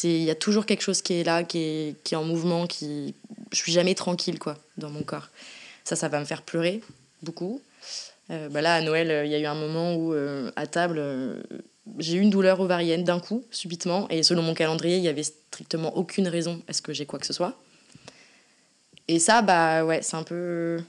Il 0.04 0.22
y 0.22 0.30
a 0.30 0.36
toujours 0.36 0.68
quelque 0.68 0.84
chose 0.84 1.02
qui 1.02 1.14
est 1.16 1.24
là, 1.24 1.44
qui 1.44 1.58
est, 1.58 2.04
qui 2.04 2.14
est 2.14 2.18
en 2.18 2.24
mouvement, 2.24 2.68
qui... 2.68 3.16
Je 3.52 3.58
suis 3.58 3.72
jamais 3.72 3.96
tranquille, 3.96 4.38
quoi, 4.38 4.60
dans 4.78 4.92
mon 4.92 5.02
corps. 5.02 5.30
Ça, 5.86 5.96
ça 5.96 6.08
va 6.08 6.20
me 6.20 6.26
faire 6.26 6.44
pleurer, 6.44 6.84
beaucoup. 7.24 7.62
Euh, 8.30 8.48
bah 8.50 8.62
là, 8.62 8.76
à 8.76 8.82
Noël, 8.82 9.26
il 9.26 9.32
y 9.32 9.36
a 9.36 9.40
eu 9.40 9.46
un 9.46 9.56
moment 9.56 9.96
où, 9.96 10.14
euh, 10.14 10.52
à 10.56 10.68
table, 10.68 10.98
euh, 11.00 11.42
j'ai 11.98 12.18
eu 12.18 12.20
une 12.20 12.30
douleur 12.30 12.60
ovarienne 12.60 13.06
d'un 13.06 13.20
coup, 13.20 13.44
subitement. 13.50 14.08
Et 14.10 14.22
selon 14.22 14.44
mon 14.44 14.54
calendrier, 14.54 14.98
il 14.98 15.02
n'y 15.02 15.08
avait 15.08 15.24
strictement 15.24 15.98
aucune 15.98 16.28
raison 16.28 16.62
à 16.68 16.74
ce 16.74 16.84
que 16.84 16.94
j'ai 16.94 17.08
quoi 17.08 17.18
que 17.18 17.26
ce 17.26 17.34
soit. 17.34 17.58
Et 19.08 19.18
ça, 19.18 19.42
bah 19.42 19.84
ouais, 19.84 20.04
c'est 20.04 20.18
un 20.18 20.24
peu. 20.24 20.80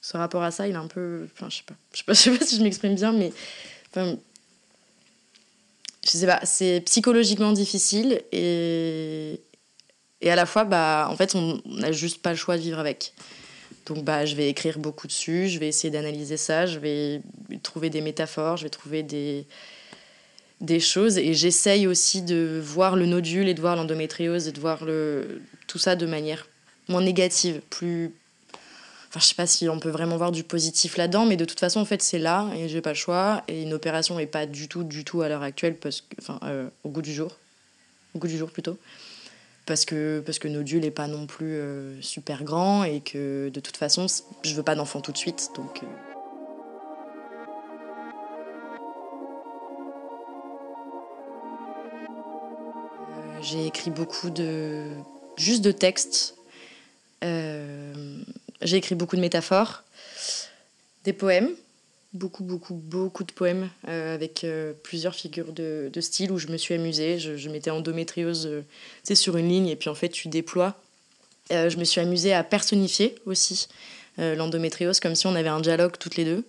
Ce 0.00 0.16
rapport 0.16 0.42
à 0.42 0.50
ça, 0.50 0.68
il 0.68 0.74
est 0.74 0.78
un 0.78 0.86
peu. 0.86 1.26
Enfin, 1.34 1.48
je 1.50 1.56
sais 1.56 1.62
pas. 1.64 1.74
Je 1.92 1.98
sais 1.98 2.04
pas, 2.04 2.12
je 2.14 2.18
sais 2.18 2.30
pas 2.30 2.44
si 2.44 2.56
je 2.56 2.62
m'exprime 2.62 2.94
bien, 2.94 3.12
mais. 3.12 3.32
Enfin, 3.90 4.16
je 6.04 6.10
sais 6.10 6.26
pas, 6.26 6.40
c'est 6.44 6.80
psychologiquement 6.82 7.52
difficile 7.52 8.22
et. 8.32 9.40
Et 10.20 10.32
à 10.32 10.34
la 10.34 10.46
fois, 10.46 10.64
bah, 10.64 11.06
en 11.08 11.16
fait, 11.16 11.36
on 11.36 11.62
n'a 11.64 11.92
juste 11.92 12.22
pas 12.22 12.30
le 12.30 12.36
choix 12.36 12.56
de 12.56 12.62
vivre 12.62 12.80
avec. 12.80 13.12
Donc 13.88 14.04
bah, 14.04 14.26
je 14.26 14.34
vais 14.34 14.48
écrire 14.48 14.78
beaucoup 14.78 15.06
dessus, 15.06 15.48
je 15.48 15.58
vais 15.58 15.68
essayer 15.68 15.90
d'analyser 15.90 16.36
ça, 16.36 16.66
je 16.66 16.78
vais 16.78 17.22
trouver 17.62 17.88
des 17.88 18.02
métaphores, 18.02 18.58
je 18.58 18.64
vais 18.64 18.70
trouver 18.70 19.02
des, 19.02 19.46
des 20.60 20.78
choses 20.78 21.16
et 21.18 21.32
j'essaye 21.34 21.86
aussi 21.86 22.22
de 22.22 22.60
voir 22.62 22.96
le 22.96 23.06
nodule 23.06 23.48
et 23.48 23.54
de 23.54 23.60
voir 23.60 23.76
l'endométriose 23.76 24.46
et 24.48 24.52
de 24.52 24.60
voir 24.60 24.84
le, 24.84 25.40
tout 25.66 25.78
ça 25.78 25.96
de 25.96 26.06
manière 26.06 26.46
moins 26.88 27.02
négative, 27.02 27.60
plus... 27.70 28.14
Enfin, 29.08 29.20
je 29.20 29.24
sais 29.24 29.34
pas 29.34 29.46
si 29.46 29.68
on 29.68 29.80
peut 29.80 29.88
vraiment 29.88 30.18
voir 30.18 30.32
du 30.32 30.44
positif 30.44 30.98
là-dedans, 30.98 31.24
mais 31.24 31.36
de 31.36 31.46
toute 31.46 31.60
façon, 31.60 31.80
en 31.80 31.86
fait, 31.86 32.02
c'est 32.02 32.18
là 32.18 32.50
et 32.54 32.68
j'ai 32.68 32.82
pas 32.82 32.90
le 32.90 32.96
choix. 32.96 33.42
Et 33.48 33.62
une 33.62 33.72
opération 33.72 34.16
n'est 34.16 34.26
pas 34.26 34.44
du 34.44 34.68
tout, 34.68 34.84
du 34.84 35.04
tout 35.04 35.22
à 35.22 35.28
l'heure 35.28 35.42
actuelle, 35.42 35.76
parce 35.76 36.02
que, 36.02 36.16
enfin, 36.20 36.38
euh, 36.42 36.68
au 36.84 36.90
goût 36.90 37.02
du 37.02 37.14
jour. 37.14 37.36
Au 38.14 38.18
goût 38.18 38.28
du 38.28 38.36
jour 38.36 38.50
plutôt 38.50 38.78
parce 39.68 39.84
que, 39.84 40.22
parce 40.24 40.38
que 40.38 40.48
Nodule 40.48 40.80
n'est 40.80 40.90
pas 40.90 41.06
non 41.06 41.26
plus 41.26 41.54
euh, 41.54 42.00
super 42.00 42.42
grand 42.42 42.84
et 42.84 43.00
que 43.00 43.50
de 43.50 43.60
toute 43.60 43.76
façon, 43.76 44.06
je 44.42 44.54
veux 44.54 44.62
pas 44.62 44.74
d'enfant 44.74 45.02
tout 45.02 45.12
de 45.12 45.18
suite. 45.18 45.50
Donc, 45.54 45.82
euh. 45.82 45.86
J'ai 53.42 53.66
écrit 53.66 53.90
beaucoup 53.90 54.30
de. 54.30 54.86
juste 55.36 55.62
de 55.62 55.70
textes. 55.70 56.34
J'ai 58.62 58.76
écrit 58.76 58.94
beaucoup 58.94 59.16
de 59.16 59.20
métaphores, 59.20 59.84
des 61.04 61.12
poèmes 61.12 61.50
beaucoup, 62.12 62.44
beaucoup, 62.44 62.74
beaucoup 62.74 63.24
de 63.24 63.32
poèmes 63.32 63.70
euh, 63.86 64.14
avec 64.14 64.44
euh, 64.44 64.72
plusieurs 64.82 65.14
figures 65.14 65.52
de, 65.52 65.90
de, 65.92 66.00
style 66.00 66.32
où 66.32 66.38
je 66.38 66.48
me 66.48 66.56
suis 66.56 66.74
amusée. 66.74 67.18
Je, 67.18 67.36
je 67.36 67.48
mettais 67.48 67.70
endométriose 67.70 68.46
euh, 68.46 69.14
sur 69.14 69.36
une 69.36 69.48
ligne 69.48 69.68
et 69.68 69.76
puis 69.76 69.90
en 69.90 69.94
fait 69.94 70.08
tu 70.08 70.28
déploies. 70.28 70.74
je 71.50 71.76
me 71.76 71.84
suis 71.84 72.00
amusée 72.00 72.32
à 72.32 72.44
personnifier 72.44 73.14
aussi 73.26 73.68
l'endométriose 74.18 74.98
comme 74.98 75.14
si 75.14 75.26
on 75.28 75.34
avait 75.36 75.48
un 75.48 75.60
dialogue 75.60 75.96
toutes 75.98 76.16
les 76.16 76.24
deux. 76.24 76.44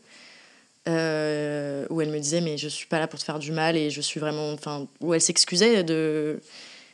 où 0.88 2.02
elle 2.02 2.10
me 2.10 2.20
disait 2.20 2.42
mais 2.42 2.58
je 2.58 2.68
suis 2.68 2.88
pas 2.88 3.00
là 3.00 3.08
pour 3.08 3.20
te 3.20 3.24
faire 3.24 3.40
du 3.40 3.52
mal 3.52 3.78
et 3.78 3.92
je 3.92 4.02
suis 4.02 4.20
vraiment 4.20 4.52
enfin 4.52 4.88
où 5.00 5.14
elle 5.14 5.22
s'excusait 5.22 5.84
de 5.84 6.42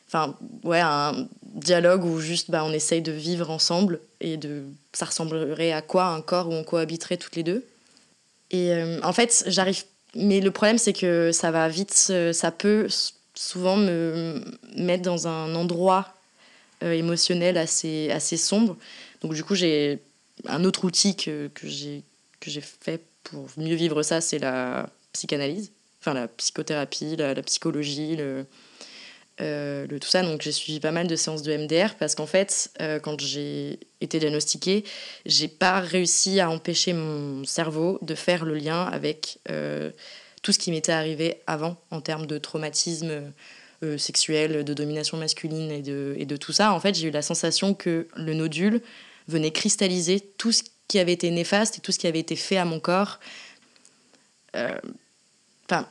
enfin 0.07 0.35
ouais 0.63 0.81
un 0.81 1.27
dialogue 1.43 2.03
où 2.05 2.19
juste 2.19 2.51
bah 2.51 2.63
on 2.65 2.73
essaye 2.73 3.01
de 3.01 3.11
vivre 3.11 3.49
ensemble 3.49 3.99
et 4.19 4.37
de 4.37 4.63
ça 4.93 5.05
ressemblerait 5.05 5.71
à 5.71 5.81
quoi 5.81 6.05
un 6.07 6.21
corps 6.21 6.49
où 6.49 6.53
on 6.53 6.63
cohabiterait 6.63 7.17
toutes 7.17 7.35
les 7.35 7.43
deux 7.43 7.65
et 8.51 8.71
euh, 8.71 8.99
en 9.03 9.13
fait, 9.13 9.43
j'arrive. 9.47 9.83
Mais 10.15 10.39
le 10.39 10.51
problème, 10.51 10.77
c'est 10.77 10.93
que 10.93 11.31
ça 11.31 11.51
va 11.51 11.67
vite, 11.67 12.07
euh, 12.09 12.31
ça 12.31 12.51
peut 12.51 12.87
souvent 13.33 13.75
me 13.75 14.41
mettre 14.77 15.03
dans 15.03 15.27
un 15.27 15.53
endroit 15.55 16.13
euh, 16.83 16.93
émotionnel 16.93 17.57
assez, 17.57 18.09
assez 18.11 18.37
sombre. 18.37 18.77
Donc, 19.21 19.33
du 19.33 19.43
coup, 19.43 19.55
j'ai 19.55 19.99
un 20.47 20.63
autre 20.63 20.85
outil 20.85 21.15
que, 21.17 21.49
que 21.53 21.67
j'ai 21.67 22.03
fait 22.61 23.01
pour 23.23 23.49
mieux 23.57 23.75
vivre 23.75 24.03
ça, 24.03 24.21
c'est 24.21 24.39
la 24.39 24.87
psychanalyse, 25.11 25.71
enfin 25.99 26.13
la 26.13 26.27
psychothérapie, 26.27 27.15
la, 27.15 27.33
la 27.33 27.41
psychologie, 27.41 28.15
le, 28.15 28.45
euh, 29.41 29.85
le 29.87 29.99
tout 29.99 30.07
ça. 30.07 30.21
Donc 30.21 30.41
j'ai 30.41 30.51
suivi 30.53 30.79
pas 30.79 30.91
mal 30.91 31.07
de 31.07 31.15
séances 31.15 31.41
de 31.41 31.55
MDR 31.55 31.95
parce 31.95 32.15
qu'en 32.15 32.25
fait, 32.25 32.71
euh, 32.79 32.99
quand 32.99 33.19
j'ai 33.19 33.79
été 33.99 34.17
diagnostiquée, 34.17 34.85
j'ai 35.25 35.49
pas 35.49 35.81
réussi 35.81 36.39
à 36.39 36.49
empêcher 36.49 36.93
mon 36.93 37.43
cerveau 37.43 37.99
de 38.01 38.15
faire 38.15 38.45
le 38.45 38.55
lien 38.55 38.83
avec 38.83 39.39
euh, 39.49 39.91
tout 40.41 40.53
ce 40.53 40.59
qui 40.59 40.71
m'était 40.71 40.93
arrivé 40.93 41.41
avant 41.47 41.75
en 41.91 41.99
termes 41.99 42.27
de 42.27 42.37
traumatisme 42.37 43.33
sexuel, 43.97 44.63
de 44.63 44.73
domination 44.73 45.15
masculine 45.17 45.69
et 45.69 45.81
de, 45.83 46.15
et 46.17 46.25
de 46.25 46.37
tout 46.37 46.53
ça. 46.53 46.73
En 46.73 46.79
fait, 46.79 46.95
j'ai 46.95 47.09
eu 47.09 47.11
la 47.11 47.21
sensation 47.21 47.75
que 47.75 48.07
le 48.15 48.33
nodule 48.33 48.81
venait 49.27 49.51
cristalliser 49.51 50.21
tout 50.21 50.51
ce 50.51 50.63
qui 50.87 50.97
avait 50.97 51.11
été 51.11 51.29
néfaste 51.29 51.77
et 51.77 51.81
tout 51.81 51.91
ce 51.91 51.99
qui 51.99 52.07
avait 52.07 52.19
été 52.19 52.35
fait 52.35 52.57
à 52.57 52.65
mon 52.65 52.79
corps. 52.79 53.19
Enfin, 54.55 55.87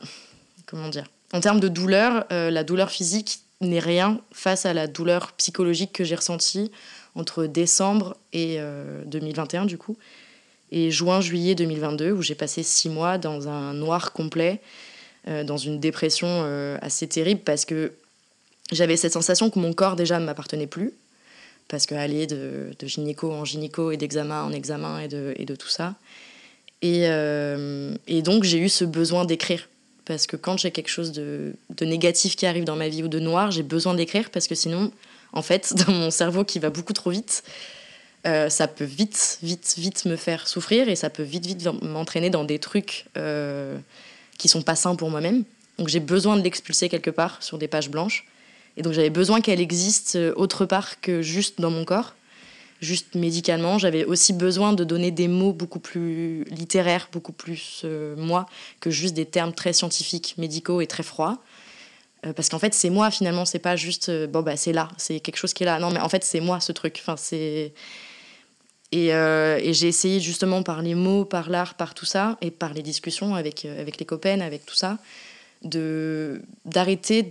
comment 0.65 0.89
dire? 0.89 1.05
En 1.35 1.41
termes 1.41 1.59
de 1.59 1.67
douleur, 1.67 2.25
euh, 2.31 2.49
la 2.49 2.63
douleur 2.63 2.89
physique 2.89 3.39
n'est 3.59 3.79
rien 3.79 4.21
face 4.31 4.65
à 4.65 4.73
la 4.73 4.87
douleur 4.87 5.33
psychologique 5.33 5.91
que 5.91 6.05
j'ai 6.05 6.15
ressentie 6.15 6.71
entre 7.13 7.45
décembre 7.45 8.15
et 8.31 8.57
2021 9.05 9.63
euh, 9.63 9.65
du 9.65 9.77
coup 9.77 9.97
et 10.71 10.91
juin-juillet 10.91 11.53
2022 11.55 12.11
où 12.11 12.21
j'ai 12.21 12.35
passé 12.35 12.63
six 12.63 12.89
mois 12.89 13.17
dans 13.17 13.49
un 13.49 13.73
noir 13.73 14.13
complet, 14.13 14.61
euh, 15.27 15.43
dans 15.43 15.57
une 15.57 15.79
dépression 15.79 16.45
assez 16.81 17.07
terrible 17.07 17.41
parce 17.41 17.65
que 17.65 17.91
j'avais 18.71 18.95
cette 18.95 19.13
sensation 19.13 19.49
que 19.49 19.59
mon 19.59 19.73
corps 19.73 19.97
déjà 19.97 20.19
ne 20.19 20.25
m'appartenait 20.25 20.67
plus 20.67 20.93
parce 21.67 21.85
qu'aller 21.85 22.27
de, 22.27 22.71
de 22.79 22.87
gynéco 22.87 23.31
en 23.31 23.43
gynéco 23.43 23.91
et 23.91 23.97
d'examen 23.97 24.43
en 24.43 24.53
examen 24.53 24.99
et 24.99 25.09
de, 25.09 25.33
et 25.35 25.43
de 25.43 25.55
tout 25.55 25.67
ça. 25.67 25.95
Et, 26.81 27.03
et 28.07 28.21
donc 28.21 28.43
j'ai 28.43 28.59
eu 28.59 28.69
ce 28.69 28.85
besoin 28.85 29.25
d'écrire 29.25 29.67
parce 30.05 30.27
que 30.27 30.35
quand 30.35 30.57
j'ai 30.57 30.71
quelque 30.71 30.89
chose 30.89 31.11
de, 31.11 31.55
négatif 31.81 32.35
qui 32.35 32.45
arrive 32.45 32.63
dans 32.63 32.75
ma 32.75 32.89
vie 32.89 33.03
ou 33.03 33.07
de 33.07 33.19
noir, 33.19 33.51
j'ai 33.51 33.63
besoin 33.63 33.93
d'écrire 33.93 34.29
parce 34.29 34.47
que 34.47 34.55
sinon, 34.55 34.91
en 35.33 35.41
fait, 35.41 35.73
dans 35.87 35.91
mon 35.91 36.11
cerveau 36.11 36.43
qui 36.43 36.59
va 36.59 36.69
beaucoup 36.69 36.93
trop 36.93 37.09
vite, 37.09 37.43
euh, 38.25 38.49
ça 38.49 38.67
peut 38.67 38.85
vite, 38.85 39.39
vite, 39.43 39.75
vite 39.77 40.05
me 40.05 40.15
faire 40.15 40.47
souffrir 40.47 40.89
et 40.89 40.95
ça 40.95 41.09
peut 41.09 41.23
vite, 41.23 41.45
vite 41.45 41.67
m'entraîner 41.83 42.29
dans 42.29 42.43
des 42.43 42.59
trucs 42.59 43.05
euh, 43.17 43.77
qui 44.37 44.47
sont 44.47 44.61
pas 44.61 44.75
sains 44.75 44.95
pour 44.95 45.09
moi-même. 45.09 45.43
Donc 45.77 45.89
j'ai 45.89 45.99
besoin 45.99 46.37
de 46.37 46.41
l'expulser 46.41 46.89
quelque 46.89 47.11
part 47.11 47.43
sur 47.43 47.57
des 47.57 47.67
pages 47.67 47.89
blanches. 47.89 48.25
Et 48.77 48.81
donc 48.81 48.93
j'avais 48.93 49.09
besoin 49.09 49.41
qu'elle 49.41 49.61
existe 49.61 50.15
euh, 50.15 50.33
autre 50.35 50.65
part 50.65 50.99
que 51.01 51.21
juste 51.21 51.61
dans 51.61 51.71
mon 51.71 51.85
corps 51.85 52.15
juste 52.81 53.15
médicalement. 53.15 53.77
J'avais 53.77 54.05
aussi 54.05 54.33
besoin 54.33 54.73
de 54.73 54.83
donner 54.83 55.11
des 55.11 55.27
mots 55.27 55.53
beaucoup 55.53 55.79
plus 55.79 56.43
littéraires, 56.45 57.09
beaucoup 57.11 57.31
plus 57.31 57.81
euh, 57.83 58.15
moi, 58.17 58.47
que 58.79 58.89
juste 58.89 59.13
des 59.13 59.25
termes 59.25 59.53
très 59.53 59.73
scientifiques, 59.73 60.35
médicaux 60.37 60.81
et 60.81 60.87
très 60.87 61.03
froids. 61.03 61.39
Euh, 62.25 62.33
parce 62.33 62.49
qu'en 62.49 62.59
fait, 62.59 62.73
c'est 62.73 62.89
moi 62.89 63.11
finalement, 63.11 63.45
c'est 63.45 63.59
pas 63.59 63.75
juste 63.75 64.09
euh, 64.09 64.27
bon, 64.27 64.41
bah 64.41 64.57
c'est 64.57 64.73
là, 64.73 64.89
c'est 64.97 65.19
quelque 65.19 65.37
chose 65.37 65.53
qui 65.53 65.63
est 65.63 65.65
là. 65.65 65.79
Non, 65.79 65.91
mais 65.91 65.99
en 65.99 66.09
fait, 66.09 66.23
c'est 66.23 66.39
moi 66.39 66.59
ce 66.59 66.71
truc. 66.71 66.97
Enfin, 67.01 67.17
c'est. 67.17 67.73
Et, 68.91 69.07
j'ai 69.73 69.87
essayé 69.87 70.21
justement 70.21 70.63
par 70.63 70.81
les 70.81 70.95
mots, 70.95 71.25
par 71.25 71.49
l'art, 71.49 71.73
par 71.73 71.93
tout 71.95 72.05
ça, 72.05 72.37
et 72.39 72.49
par 72.49 72.73
les 72.73 72.81
discussions 72.81 73.35
avec, 73.35 73.65
avec 73.65 73.97
les 73.97 74.05
copains, 74.05 74.39
avec 74.39 74.65
tout 74.65 74.75
ça, 74.75 74.99
d'arrêter 75.63 77.27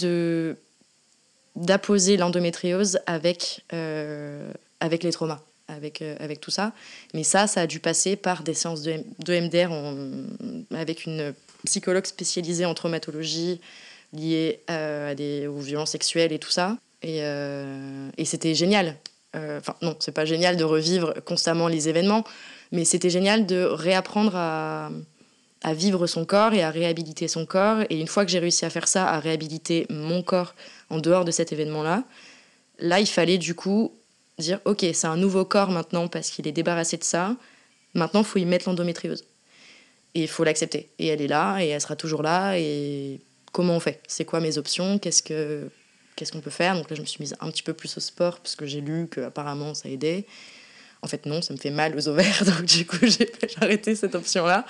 d'apposer 1.56 2.18
l'endométriose 2.18 2.98
avec 3.06 3.64
avec 4.81 5.02
les 5.02 5.12
traumas, 5.12 5.40
avec, 5.69 6.02
euh, 6.02 6.16
avec 6.19 6.40
tout 6.40 6.50
ça. 6.50 6.73
Mais 7.14 7.23
ça, 7.23 7.47
ça 7.47 7.62
a 7.62 7.66
dû 7.66 7.81
passer 7.81 8.16
par 8.16 8.43
des 8.43 8.54
séances 8.54 8.83
de, 8.83 9.00
de 9.25 9.40
MDR 9.40 9.71
avec 10.75 11.07
une 11.07 11.35
psychologue 11.64 12.07
spécialisée 12.07 12.64
en 12.64 12.75
traumatologie 12.75 13.61
liée 14.12 14.61
euh, 14.71 15.12
à 15.12 15.14
des, 15.14 15.47
aux 15.47 15.59
violences 15.59 15.90
sexuelles 15.90 16.33
et 16.33 16.38
tout 16.38 16.50
ça. 16.50 16.76
Et, 17.02 17.19
euh, 17.21 18.09
et 18.16 18.25
c'était 18.25 18.54
génial. 18.54 18.97
Enfin, 19.37 19.75
non, 19.83 19.97
c'est 19.99 20.12
pas 20.12 20.25
génial 20.25 20.57
de 20.57 20.62
revivre 20.62 21.12
constamment 21.25 21.66
les 21.66 21.88
événements, 21.88 22.23
mais 22.71 22.85
c'était 22.85 23.11
génial 23.11 23.47
de 23.47 23.64
réapprendre 23.64 24.37
à, 24.37 24.90
à 25.64 25.73
vivre 25.73 26.07
son 26.07 26.25
corps 26.25 26.52
et 26.52 26.62
à 26.62 26.71
réhabiliter 26.71 27.26
son 27.26 27.47
corps. 27.47 27.81
Et 27.90 27.99
une 27.99 28.07
fois 28.07 28.25
que 28.25 28.31
j'ai 28.31 28.38
réussi 28.38 28.64
à 28.64 28.71
faire 28.71 28.87
ça, 28.87 29.09
à 29.09 29.19
réhabiliter 29.19 29.87
mon 29.90 30.23
corps 30.23 30.54
en 30.90 30.99
dehors 30.99 31.25
de 31.25 31.33
cet 31.33 31.52
événement-là, 31.52 32.04
là, 32.78 33.00
il 33.00 33.07
fallait 33.07 33.38
du 33.38 33.54
coup 33.54 33.90
dire 34.43 34.61
ok, 34.64 34.85
c'est 34.93 35.07
un 35.07 35.17
nouveau 35.17 35.45
corps 35.45 35.71
maintenant 35.71 36.09
parce 36.09 36.31
qu'il 36.31 36.47
est 36.49 36.53
débarrassé 36.53 36.97
de 36.97 37.05
ça. 37.05 37.37
Maintenant, 37.95 38.23
faut 38.25 38.38
y 38.38 38.45
mettre 38.45 38.69
l'endométriose. 38.69 39.25
Et 40.14 40.23
il 40.23 40.29
faut 40.29 40.45
l'accepter. 40.45 40.91
Et 40.99 41.09
elle 41.09 41.21
est 41.23 41.29
là, 41.29 41.61
et 41.61 41.69
elle 41.69 41.81
sera 41.81 41.97
toujours 41.97 42.23
là. 42.23 42.59
Et 42.59 43.21
comment 43.53 43.76
on 43.76 43.81
fait? 43.81 44.00
C'est 44.07 44.25
quoi 44.25 44.41
mes 44.41 44.59
options? 44.59 44.99
Qu'est-ce 44.99 45.23
que 45.23 45.69
qu'est-ce 46.17 46.33
qu'on 46.33 46.41
peut 46.41 46.50
faire? 46.50 46.75
Donc 46.76 46.91
là, 46.91 46.97
je 46.97 47.00
me 47.00 47.07
suis 47.07 47.21
mise 47.21 47.35
un 47.41 47.50
petit 47.50 47.62
peu 47.62 47.73
plus 47.73 47.97
au 47.97 48.00
sport 48.00 48.38
parce 48.38 48.57
que 48.57 48.67
j'ai 48.67 48.81
lu 48.81 49.09
qu'apparemment 49.09 49.75
ça 49.75 49.88
aidait. 49.88 50.26
En 51.04 51.06
fait, 51.06 51.26
non, 51.26 51.42
ça 51.42 51.52
me 51.52 51.58
fait 51.58 51.70
mal 51.70 51.94
aux 51.96 52.08
ovaires, 52.08 52.44
donc 52.46 52.64
du 52.64 52.87
coup, 52.87 52.96
j'ai 53.02 53.30
arrêté 53.61 53.94
cette 53.94 54.14
option-là. 54.14 54.64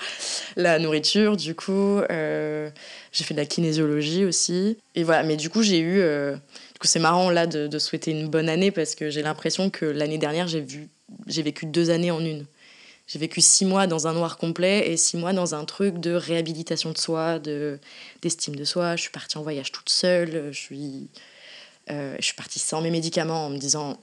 La 0.57 0.79
nourriture, 0.79 1.37
du 1.37 1.55
coup, 1.55 1.99
euh, 2.11 2.69
j'ai 3.13 3.23
fait 3.23 3.33
de 3.33 3.39
la 3.39 3.45
kinésiologie 3.45 4.25
aussi. 4.25 4.77
Et 4.95 5.03
voilà, 5.03 5.23
mais 5.23 5.37
du 5.37 5.49
coup, 5.49 5.63
j'ai 5.63 5.79
eu. 5.79 6.01
Euh, 6.01 6.35
coup, 6.77 6.87
c'est 6.87 6.99
marrant 6.99 7.29
là 7.29 7.47
de, 7.47 7.67
de, 7.67 7.79
souhaiter 7.79 8.11
une 8.11 8.27
bonne 8.27 8.49
année 8.49 8.69
parce 8.69 8.95
que 8.95 9.09
j'ai 9.09 9.21
l'impression 9.21 9.69
que 9.69 9.85
l'année 9.85 10.17
dernière, 10.17 10.49
j'ai 10.49 10.59
vu, 10.59 10.89
j'ai 11.25 11.41
vécu 11.41 11.65
deux 11.65 11.89
années 11.89 12.11
en 12.11 12.19
une. 12.19 12.45
J'ai 13.07 13.19
vécu 13.19 13.39
six 13.39 13.65
mois 13.65 13.87
dans 13.87 14.07
un 14.07 14.13
noir 14.13 14.37
complet 14.37 14.89
et 14.89 14.97
six 14.97 15.15
mois 15.15 15.31
dans 15.31 15.55
un 15.55 15.63
truc 15.63 15.99
de 15.99 16.11
réhabilitation 16.11 16.91
de 16.91 16.97
soi, 16.97 17.39
de 17.39 17.79
d'estime 18.21 18.57
de 18.57 18.65
soi. 18.65 18.97
Je 18.97 19.03
suis 19.03 19.11
partie 19.11 19.37
en 19.37 19.43
voyage 19.43 19.71
toute 19.71 19.89
seule. 19.89 20.49
Je 20.51 20.59
suis, 20.59 21.07
euh, 21.91 22.15
je 22.19 22.25
suis 22.25 22.33
partie 22.35 22.59
sans 22.59 22.81
mes 22.81 22.89
médicaments 22.89 23.45
en 23.45 23.49
me 23.51 23.57
disant 23.57 23.99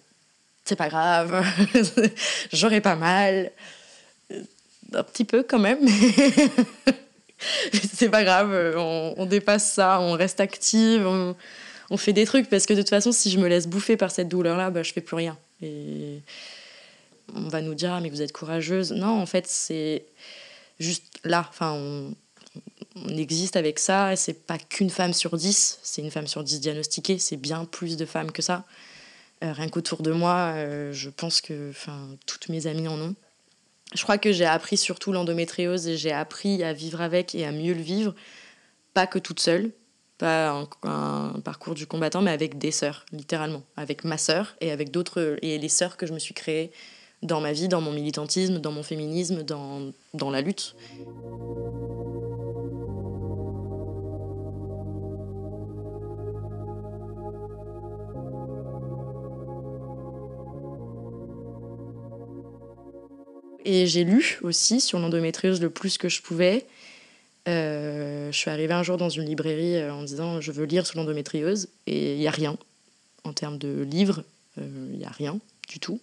c'est 0.65 0.77
pas 0.77 0.89
grave, 0.89 1.45
j'aurai 2.53 2.81
pas 2.81 2.97
mal. 2.97 3.51
Un 4.95 5.03
petit 5.03 5.25
peu 5.25 5.43
quand 5.43 5.59
même. 5.59 5.81
c'est 7.95 8.09
pas 8.09 8.25
grave, 8.25 8.77
on, 8.77 9.27
dépasse 9.27 9.73
ça, 9.73 10.01
on 10.01 10.13
reste 10.13 10.41
active, 10.41 11.07
on, 11.07 11.35
fait 11.97 12.13
des 12.13 12.25
trucs 12.25 12.49
parce 12.49 12.67
que 12.67 12.73
de 12.73 12.81
toute 12.81 12.91
façon, 12.91 13.13
si 13.13 13.31
je 13.31 13.39
me 13.39 13.49
laisse 13.49 13.67
bouffer 13.67 13.97
par 13.97 14.11
cette 14.11 14.29
douleur-là, 14.29 14.71
bah, 14.71 14.83
je 14.83 14.93
fais 14.93 15.01
plus 15.01 15.17
rien. 15.17 15.37
Et 15.63 16.21
on 17.35 17.49
va 17.49 17.61
nous 17.61 17.75
dire, 17.75 17.93
ah, 17.93 18.01
mais 18.01 18.11
vous 18.11 18.23
êtes 18.23 18.33
courageuse. 18.33 18.93
Non, 18.93 19.21
en 19.21 19.27
fait, 19.27 19.47
c'est 19.47 20.05
juste 20.81 21.05
là. 21.25 21.47
Enfin, 21.49 21.73
on, 21.73 22.15
existe 23.09 23.57
avec 23.57 23.79
ça. 23.79 24.17
C'est 24.17 24.47
pas 24.47 24.59
qu'une 24.59 24.91
femme 24.91 25.13
sur 25.13 25.37
dix, 25.37 25.79
c'est 25.83 26.03
une 26.03 26.11
femme 26.11 26.27
sur 26.27 26.45
dix 26.45 26.61
diagnostiquée. 26.61 27.19
C'est 27.19 27.37
bien 27.37 27.65
plus 27.65 27.97
de 27.97 28.05
femmes 28.05 28.33
que 28.33 28.43
ça. 28.43 28.65
Euh, 29.43 29.53
rien 29.53 29.69
qu'autour 29.69 30.03
de 30.03 30.13
moi, 30.13 30.53
euh, 30.55 30.93
je 30.93 31.11
pense 31.11 31.41
que 31.41 31.73
toutes 32.27 32.49
mes 32.49 32.67
amies 32.67 32.89
en 32.89 33.01
ont. 33.01 33.15
Je 33.95 34.03
crois 34.03 34.17
que 34.19 34.33
j'ai 34.33 34.47
appris 34.47 34.77
surtout 34.77 35.13
l'endométriose 35.13 35.89
et 35.89 35.97
j'ai 35.97 36.13
appris 36.13 36.63
à 36.63 36.73
vivre 36.73 37.01
avec 37.01 37.35
et 37.35 37.45
à 37.45 37.53
mieux 37.53 37.75
le 37.75 37.83
vivre, 37.83 38.15
pas 38.95 39.07
que 39.07 39.19
toute 39.19 39.41
seule, 39.41 39.71
pas 40.17 40.51
un, 40.51 40.69
un, 40.85 41.41
parcours 41.41 41.75
du 41.75 41.87
combattant, 41.87 42.23
mais 42.23 42.31
avec 42.31 42.57
des 42.57 42.71
sœurs, 42.71 43.05
littéralement, 43.13 43.65
avec 43.77 44.05
ma 44.05 44.17
sœur 44.17 44.55
et 44.61 44.71
avec 44.71 44.91
d'autres 44.91 45.37
et 45.43 45.59
les 45.59 45.69
sœurs 45.69 45.97
que 45.97 46.07
je 46.07 46.15
me 46.15 46.19
suis 46.19 46.35
créées 46.35 46.71
dans 47.23 47.41
ma 47.41 47.53
vie, 47.53 47.69
dans 47.69 47.81
mon 47.81 47.93
militantisme, 47.93 48.59
dans 48.59 48.73
mon 48.73 48.83
féminisme, 48.83 49.43
dans, 49.43 49.93
dans 50.15 50.31
la 50.31 50.41
lutte. 50.41 50.75
Et 63.65 63.87
j'ai 63.87 64.05
lu 64.05 64.39
aussi 64.43 64.81
sur 64.81 64.99
l'endométriose 64.99 65.61
le 65.61 65.71
plus 65.71 65.99
que 65.99 66.09
je 66.09 66.23
pouvais. 66.23 66.67
Euh, 67.49 68.31
je 68.31 68.37
suis 68.37 68.51
arrivée 68.51 68.75
un 68.75 68.83
jour 68.83 68.97
dans 68.97 69.09
une 69.09 69.25
librairie 69.25 69.77
euh, 69.77 69.93
en 69.93 70.05
disant 70.05 70.41
je 70.41 70.53
veux 70.53 70.65
lire 70.65 70.87
sur 70.87 70.99
l'endométriose 70.99 71.69
et 71.87 72.15
il 72.15 72.19
n'y 72.19 72.29
a 72.29 72.31
rien. 72.31 72.57
En 73.25 73.33
termes 73.33 73.59
de 73.59 73.83
livres, 73.83 74.25
il 74.57 74.63
euh, 74.63 74.97
n'y 74.97 75.05
a 75.05 75.11
rien 75.11 75.39
du 75.69 75.79
tout 75.79 76.01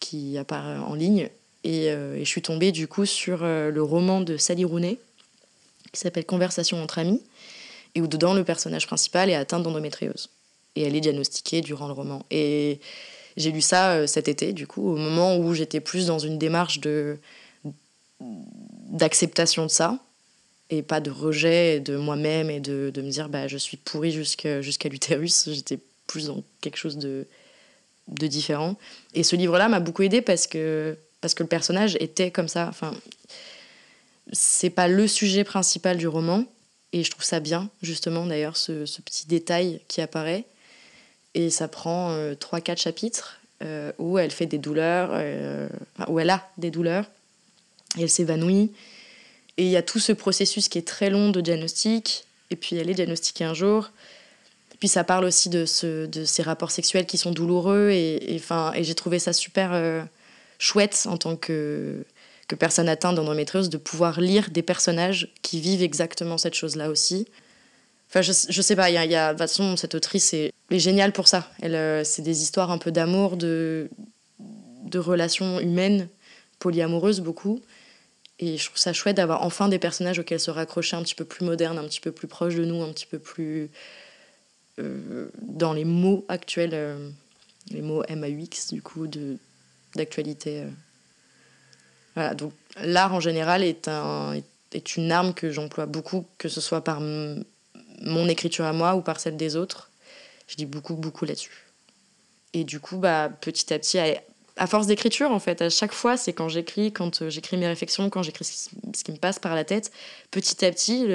qui 0.00 0.36
apparaît 0.36 0.78
en 0.78 0.94
ligne. 0.94 1.28
Et, 1.64 1.90
euh, 1.90 2.18
je 2.18 2.24
suis 2.24 2.42
tombée 2.42 2.72
du 2.72 2.88
coup 2.88 3.06
sur 3.06 3.40
euh, 3.42 3.70
le 3.70 3.82
roman 3.82 4.20
de 4.20 4.36
Sally 4.36 4.64
Rooney 4.64 4.98
qui 5.92 6.00
s'appelle 6.00 6.24
Conversation 6.24 6.82
entre 6.82 6.98
amis 6.98 7.22
et 7.94 8.00
où 8.00 8.06
dedans 8.06 8.34
le 8.34 8.44
personnage 8.44 8.86
principal 8.86 9.30
est 9.30 9.34
atteint 9.34 9.60
d'endométriose 9.60 10.30
et 10.74 10.82
elle 10.82 10.96
est 10.96 11.00
diagnostiquée 11.00 11.60
durant 11.60 11.86
le 11.86 11.92
roman. 11.92 12.24
Et 12.30 12.80
j'ai 13.36 13.50
lu 13.50 13.60
ça 13.60 13.92
euh, 13.92 14.06
cet 14.06 14.28
été 14.28 14.52
du 14.52 14.66
coup 14.66 14.88
au 14.88 14.96
moment 14.96 15.36
où 15.36 15.54
j'étais 15.54 15.80
plus 15.80 16.06
dans 16.06 16.18
une 16.18 16.38
démarche 16.38 16.80
de 16.80 17.18
d'acceptation 18.90 19.64
de 19.64 19.70
ça 19.70 19.98
et 20.70 20.82
pas 20.82 21.00
de 21.00 21.10
rejet 21.10 21.80
de 21.80 21.96
moi-même 21.96 22.50
et 22.50 22.60
de, 22.60 22.90
de, 22.94 23.02
me 23.02 23.10
dire 23.10 23.28
bah 23.28 23.48
je 23.48 23.56
suis 23.56 23.76
pourrie 23.76 24.12
jusqu'à 24.12 24.62
jusqu'à 24.62 24.88
l'utérus. 24.88 25.48
J'étais 25.50 25.78
plus 26.06 26.26
dans 26.26 26.42
quelque 26.60 26.76
chose 26.76 26.98
de 26.98 27.26
de 28.08 28.26
différent. 28.26 28.76
Et 29.14 29.22
ce 29.22 29.36
livre-là 29.36 29.68
m'a 29.68 29.80
beaucoup 29.80 30.02
aidé 30.02 30.22
parce 30.22 30.46
que, 30.46 30.96
parce 31.20 31.34
que 31.34 31.42
le 31.42 31.48
personnage 31.48 31.96
était 32.00 32.30
comme 32.30 32.48
ça. 32.48 32.66
Enfin, 32.68 32.94
c'est 34.32 34.70
pas 34.70 34.88
le 34.88 35.06
sujet 35.06 35.44
principal 35.44 35.96
du 35.96 36.08
roman. 36.08 36.44
Et 36.92 37.04
je 37.04 37.10
trouve 37.10 37.24
ça 37.24 37.40
bien, 37.40 37.70
justement, 37.82 38.26
d'ailleurs, 38.26 38.56
ce, 38.56 38.84
ce, 38.84 39.00
petit 39.00 39.26
détail 39.26 39.80
qui 39.88 40.02
apparaît. 40.02 40.44
Et 41.34 41.50
ça 41.50 41.68
prend 41.68 42.10
euh, 42.10 42.34
3-4 42.34 42.78
chapitres 42.78 43.40
euh, 43.62 43.92
où 43.98 44.18
elle 44.18 44.30
fait 44.30 44.46
des 44.46 44.58
douleurs, 44.58 45.10
euh, 45.12 45.68
où 46.08 46.18
elle 46.20 46.30
a 46.30 46.48
des 46.58 46.70
douleurs, 46.70 47.06
et 47.96 48.02
elle 48.02 48.10
s'évanouit. 48.10 48.72
Et 49.56 49.64
il 49.64 49.70
y 49.70 49.76
a 49.76 49.82
tout 49.82 49.98
ce 49.98 50.12
processus 50.12 50.68
qui 50.68 50.78
est 50.78 50.86
très 50.86 51.10
long 51.10 51.30
de 51.30 51.40
diagnostic. 51.40 52.24
Et 52.50 52.56
puis 52.56 52.76
elle 52.76 52.90
est 52.90 52.94
diagnostiquée 52.94 53.44
un 53.44 53.54
jour. 53.54 53.90
Puis 54.78 54.88
ça 54.88 55.04
parle 55.04 55.24
aussi 55.24 55.48
de, 55.48 55.64
ce, 55.64 56.06
de 56.06 56.24
ces 56.24 56.42
rapports 56.42 56.70
sexuels 56.70 57.06
qui 57.06 57.16
sont 57.16 57.30
douloureux. 57.30 57.90
Et, 57.90 58.34
et, 58.34 58.84
j'ai 58.84 58.94
trouvé 58.94 59.18
ça 59.18 59.32
super 59.32 60.06
chouette 60.58 61.06
en 61.08 61.16
tant 61.16 61.36
que, 61.36 62.04
que 62.48 62.54
personne 62.54 62.88
atteinte 62.88 63.14
d'endométriose 63.16 63.70
de 63.70 63.78
pouvoir 63.78 64.20
lire 64.20 64.50
des 64.50 64.62
personnages 64.62 65.32
qui 65.42 65.60
vivent 65.60 65.82
exactement 65.82 66.36
cette 66.36 66.54
chose-là 66.54 66.90
aussi. 66.90 67.26
Enfin, 68.12 68.20
je, 68.20 68.32
je 68.50 68.62
sais 68.62 68.76
pas, 68.76 68.90
il 68.90 68.92
y 68.92 68.98
a, 68.98 69.06
y 69.06 69.32
de 69.32 69.38
façon, 69.38 69.76
cette 69.78 69.94
autrice 69.94 70.34
est, 70.34 70.52
géniale 70.70 71.12
pour 71.12 71.28
ça. 71.28 71.50
Elle, 71.62 71.74
euh, 71.74 72.04
c'est 72.04 72.20
des 72.20 72.42
histoires 72.42 72.70
un 72.70 72.76
peu 72.76 72.92
d'amour, 72.92 73.38
de, 73.38 73.88
de 74.84 74.98
relations 74.98 75.58
humaines, 75.60 76.08
polyamoureuses 76.58 77.20
beaucoup. 77.20 77.60
Et 78.38 78.58
je 78.58 78.66
trouve 78.66 78.78
ça 78.78 78.92
chouette 78.92 79.16
d'avoir 79.16 79.42
enfin 79.44 79.68
des 79.68 79.78
personnages 79.78 80.18
auxquels 80.18 80.40
se 80.40 80.50
raccrocher 80.50 80.96
un 80.96 81.02
petit 81.02 81.14
peu 81.14 81.24
plus 81.24 81.44
modernes, 81.44 81.78
un 81.78 81.84
petit 81.84 82.00
peu 82.00 82.12
plus 82.12 82.28
proches 82.28 82.56
de 82.56 82.64
nous, 82.64 82.82
un 82.82 82.92
petit 82.92 83.06
peu 83.06 83.18
plus 83.18 83.70
euh, 84.78 85.28
dans 85.40 85.72
les 85.72 85.84
mots 85.84 86.24
actuels, 86.28 86.72
euh, 86.72 87.08
les 87.70 87.82
mots 87.82 88.02
MAUX, 88.08 88.72
du 88.72 88.82
coup, 88.82 89.06
d'actualité. 89.94 90.62
Euh. 90.62 90.68
Voilà, 92.14 92.34
donc 92.34 92.52
l'art 92.82 93.14
en 93.14 93.20
général 93.20 93.62
est, 93.62 93.88
un, 93.88 94.34
est 94.72 94.96
une 94.96 95.12
arme 95.12 95.34
que 95.34 95.50
j'emploie 95.50 95.86
beaucoup, 95.86 96.26
que 96.38 96.48
ce 96.48 96.60
soit 96.60 96.82
par 96.82 97.00
mon 98.02 98.28
écriture 98.28 98.64
à 98.64 98.72
moi 98.72 98.94
ou 98.94 99.00
par 99.00 99.20
celle 99.20 99.36
des 99.36 99.56
autres. 99.56 99.90
Je 100.48 100.56
dis 100.56 100.66
beaucoup, 100.66 100.94
beaucoup 100.94 101.24
là-dessus. 101.24 101.66
Et 102.52 102.64
du 102.64 102.80
coup, 102.80 102.98
bah, 102.98 103.30
petit 103.40 103.72
à 103.72 103.78
petit, 103.78 103.98
à 103.98 104.66
force 104.66 104.86
d'écriture, 104.86 105.30
en 105.30 105.38
fait, 105.38 105.62
à 105.62 105.70
chaque 105.70 105.92
fois, 105.92 106.16
c'est 106.16 106.32
quand 106.32 106.48
j'écris, 106.48 106.92
quand 106.92 107.28
j'écris 107.28 107.56
mes 107.56 107.66
réflexions, 107.66 108.10
quand 108.10 108.22
j'écris 108.22 108.44
ce 108.44 109.04
qui 109.04 109.12
me 109.12 109.16
passe 109.16 109.38
par 109.38 109.54
la 109.54 109.64
tête, 109.64 109.90
petit 110.30 110.64
à 110.64 110.70
petit, 110.70 111.06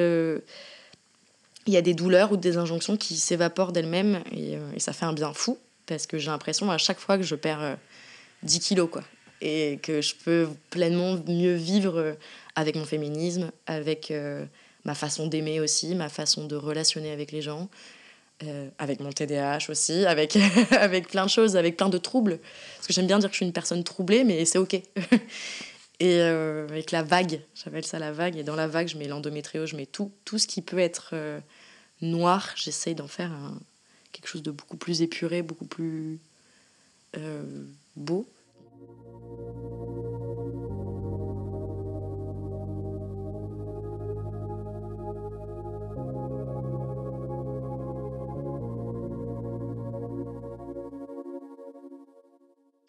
il 1.67 1.73
y 1.73 1.77
a 1.77 1.81
des 1.81 1.93
douleurs 1.93 2.31
ou 2.31 2.37
des 2.37 2.57
injonctions 2.57 2.97
qui 2.97 3.17
s'évaporent 3.17 3.73
d'elles-mêmes 3.73 4.23
et, 4.31 4.55
euh, 4.55 4.71
et, 4.75 4.79
ça 4.79 4.93
fait 4.93 5.05
un 5.05 5.13
bien 5.13 5.33
fou 5.33 5.57
parce 5.85 6.07
que 6.07 6.17
j'ai 6.17 6.31
l'impression 6.31 6.71
à 6.71 6.77
chaque 6.77 6.99
fois 6.99 7.17
que 7.17 7.23
je 7.23 7.35
perds 7.35 7.61
euh, 7.61 7.75
10 8.43 8.59
kilos 8.59 8.89
quoi 8.89 9.03
et 9.41 9.79
que 9.83 10.01
je 10.01 10.15
peux 10.15 10.47
pleinement 10.69 11.17
mieux 11.27 11.53
vivre 11.53 11.99
euh, 11.99 12.13
avec 12.55 12.75
mon 12.75 12.85
féminisme, 12.85 13.51
avec 13.67 14.11
euh, 14.11 14.45
ma 14.87 14.95
façon 14.95 15.27
d'aimer 15.27 15.59
aussi, 15.59 15.93
ma 15.93 16.09
façon 16.09 16.45
de 16.45 16.55
relationner 16.55 17.11
avec 17.11 17.31
les 17.31 17.41
gens, 17.41 17.69
euh, 18.43 18.69
avec 18.79 19.01
mon 19.01 19.11
TDAH 19.11 19.69
aussi, 19.69 20.05
avec, 20.07 20.37
avec 20.71 21.09
plein 21.09 21.25
de 21.25 21.29
choses, 21.29 21.55
avec 21.55 21.77
plein 21.77 21.89
de 21.89 21.97
troubles. 21.97 22.39
Parce 22.77 22.87
que 22.87 22.93
j'aime 22.93 23.05
bien 23.05 23.19
dire 23.19 23.29
que 23.29 23.33
je 23.33 23.37
suis 23.37 23.45
une 23.45 23.53
personne 23.53 23.83
troublée, 23.83 24.23
mais 24.23 24.45
c'est 24.45 24.57
ok. 24.57 24.73
et 25.99 26.21
euh, 26.21 26.67
avec 26.69 26.91
la 26.91 27.03
vague, 27.03 27.41
j'appelle 27.53 27.85
ça 27.85 27.99
la 27.99 28.13
vague, 28.13 28.37
et 28.37 28.43
dans 28.43 28.55
la 28.55 28.67
vague, 28.67 28.87
je 28.87 28.97
mets 28.97 29.07
l'endométriose, 29.07 29.69
je 29.69 29.75
mets 29.75 29.85
tout, 29.85 30.11
tout 30.23 30.39
ce 30.39 30.47
qui 30.47 30.61
peut 30.61 30.79
être 30.79 31.09
euh, 31.13 31.39
noir, 32.01 32.53
j'essaye 32.55 32.95
d'en 32.95 33.07
faire 33.07 33.31
quelque 34.13 34.27
chose 34.27 34.43
de 34.43 34.51
beaucoup 34.51 34.77
plus 34.77 35.01
épuré, 35.01 35.41
beaucoup 35.41 35.65
plus 35.65 36.19
beau. 37.95 38.25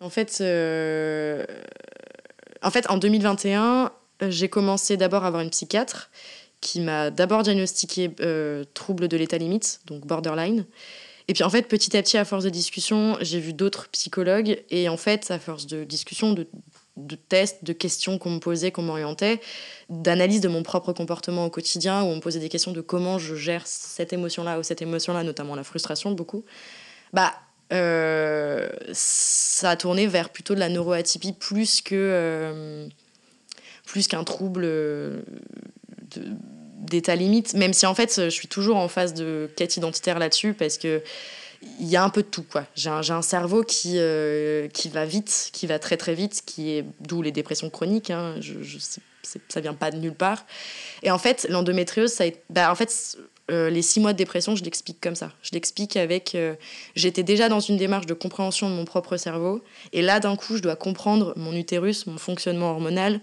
En 0.08 0.10
fait, 0.10 0.38
euh, 0.40 1.44
en 2.62 2.70
fait, 2.70 2.88
en 2.88 2.96
2021, 2.96 3.92
j'ai 4.30 4.48
commencé 4.48 4.96
d'abord 4.96 5.24
à 5.24 5.26
avoir 5.26 5.42
une 5.42 5.50
psychiatre 5.50 6.08
qui 6.62 6.80
m'a 6.80 7.10
d'abord 7.10 7.42
diagnostiqué 7.42 8.10
euh, 8.20 8.64
trouble 8.72 9.08
de 9.08 9.18
l'état 9.18 9.36
limite, 9.36 9.80
donc 9.84 10.06
borderline. 10.06 10.64
Et 11.28 11.34
puis 11.34 11.44
en 11.44 11.50
fait, 11.50 11.68
petit 11.68 11.94
à 11.94 12.02
petit, 12.02 12.16
à 12.16 12.24
force 12.24 12.42
de 12.42 12.48
discussion, 12.48 13.18
j'ai 13.20 13.38
vu 13.38 13.52
d'autres 13.52 13.90
psychologues. 13.90 14.64
Et 14.70 14.88
en 14.88 14.96
fait, 14.96 15.30
à 15.30 15.38
force 15.38 15.66
de 15.66 15.84
discussion, 15.84 16.32
de, 16.32 16.48
de 16.96 17.14
tests, 17.14 17.62
de 17.62 17.74
questions 17.74 18.16
qu'on 18.16 18.30
me 18.30 18.38
posait, 18.38 18.70
qu'on 18.70 18.80
m'orientait, 18.80 19.42
d'analyse 19.90 20.40
de 20.40 20.48
mon 20.48 20.62
propre 20.62 20.94
comportement 20.94 21.44
au 21.44 21.50
quotidien, 21.50 22.02
où 22.02 22.06
on 22.06 22.16
me 22.16 22.20
posait 22.20 22.40
des 22.40 22.48
questions 22.48 22.72
de 22.72 22.80
comment 22.80 23.18
je 23.18 23.34
gère 23.34 23.66
cette 23.66 24.14
émotion-là 24.14 24.58
ou 24.58 24.62
cette 24.62 24.80
émotion-là, 24.80 25.22
notamment 25.22 25.54
la 25.54 25.64
frustration 25.64 26.12
beaucoup, 26.12 26.46
bah, 27.12 27.34
euh, 27.72 28.68
ça 28.92 29.70
a 29.70 29.76
tourné 29.76 30.06
vers 30.06 30.30
plutôt 30.30 30.54
de 30.54 30.60
la 30.60 30.68
neuroatypie 30.68 31.32
plus 31.32 31.80
que... 31.80 31.94
Euh, 31.94 32.88
plus 33.84 34.06
qu'un 34.06 34.22
trouble 34.22 34.68
d'état 36.78 37.16
limite, 37.16 37.54
même 37.54 37.72
si 37.72 37.86
en 37.86 37.94
fait 37.94 38.14
je 38.16 38.28
suis 38.28 38.46
toujours 38.46 38.76
en 38.76 38.86
phase 38.86 39.14
de 39.14 39.48
quête 39.56 39.78
identitaire 39.78 40.18
là-dessus 40.18 40.52
parce 40.52 40.76
que 40.76 41.02
il 41.80 41.88
y 41.88 41.96
a 41.96 42.04
un 42.04 42.10
peu 42.10 42.22
de 42.22 42.28
tout 42.28 42.42
quoi. 42.42 42.66
J'ai 42.74 42.90
un, 42.90 43.00
un, 43.08 43.22
cerveau 43.22 43.62
qui, 43.62 43.94
euh, 43.96 44.68
qui 44.68 44.90
va 44.90 45.06
vite, 45.06 45.50
qui 45.54 45.66
va 45.66 45.78
très 45.78 45.96
très 45.96 46.14
vite, 46.14 46.42
qui 46.44 46.70
est 46.70 46.84
d'où 47.00 47.22
les 47.22 47.32
dépressions 47.32 47.70
chroniques. 47.70 48.10
Hein. 48.10 48.34
Je, 48.40 48.62
je 48.62 48.78
ça 49.48 49.60
vient 49.60 49.74
pas 49.74 49.90
de 49.90 49.96
nulle 49.96 50.14
part. 50.14 50.46
Et 51.02 51.10
en 51.10 51.18
fait, 51.18 51.46
l'endométriose, 51.50 52.12
ça 52.12 52.24
bah, 52.50 52.70
en 52.70 52.74
fait, 52.74 53.18
euh, 53.50 53.70
les 53.70 53.82
six 53.82 54.00
mois 54.00 54.12
de 54.12 54.18
dépression, 54.18 54.56
je 54.56 54.64
l'explique 54.64 55.00
comme 55.00 55.14
ça. 55.14 55.32
Je 55.42 55.50
l'explique 55.52 55.96
avec. 55.96 56.34
Euh, 56.34 56.54
j'étais 56.94 57.22
déjà 57.22 57.48
dans 57.48 57.60
une 57.60 57.76
démarche 57.76 58.06
de 58.06 58.14
compréhension 58.14 58.68
de 58.68 58.74
mon 58.74 58.84
propre 58.84 59.16
cerveau. 59.16 59.62
Et 59.92 60.02
là, 60.02 60.20
d'un 60.20 60.36
coup, 60.36 60.56
je 60.56 60.62
dois 60.62 60.76
comprendre 60.76 61.32
mon 61.36 61.52
utérus, 61.54 62.06
mon 62.06 62.18
fonctionnement 62.18 62.70
hormonal. 62.70 63.20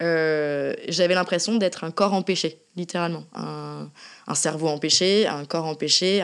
J'avais 0.00 1.14
l'impression 1.14 1.56
d'être 1.56 1.82
un 1.82 1.90
corps 1.90 2.14
empêché, 2.14 2.58
littéralement. 2.76 3.24
Un, 3.34 3.90
un, 4.28 4.34
cerveau 4.34 4.68
empêché, 4.68 5.26
un 5.26 5.44
corps 5.44 5.64
empêché, 5.64 6.22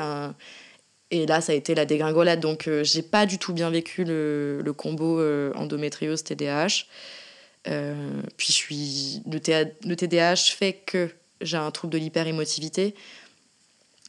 et 1.14 1.26
là, 1.26 1.40
ça 1.40 1.52
a 1.52 1.54
été 1.54 1.74
la 1.74 1.84
dégringolade. 1.84 2.40
Donc, 2.40 2.66
euh, 2.66 2.82
j'ai 2.82 3.02
pas 3.02 3.24
du 3.24 3.38
tout 3.38 3.52
bien 3.52 3.70
vécu 3.70 4.04
le, 4.04 4.72
combo 4.76 5.20
euh, 5.20 5.52
endométriose 5.54 6.24
TDAH. 6.24 6.86
Euh, 7.68 8.20
puis, 8.36 8.48
je 8.48 8.52
suis 8.52 9.22
le, 9.30 9.38
le 9.86 9.96
TDAH 9.96 10.52
fait 10.56 10.72
que 10.86 11.10
j'ai 11.40 11.56
un 11.56 11.70
trouble 11.70 11.92
de 11.92 11.98
l'hyperémotivité. 11.98 12.94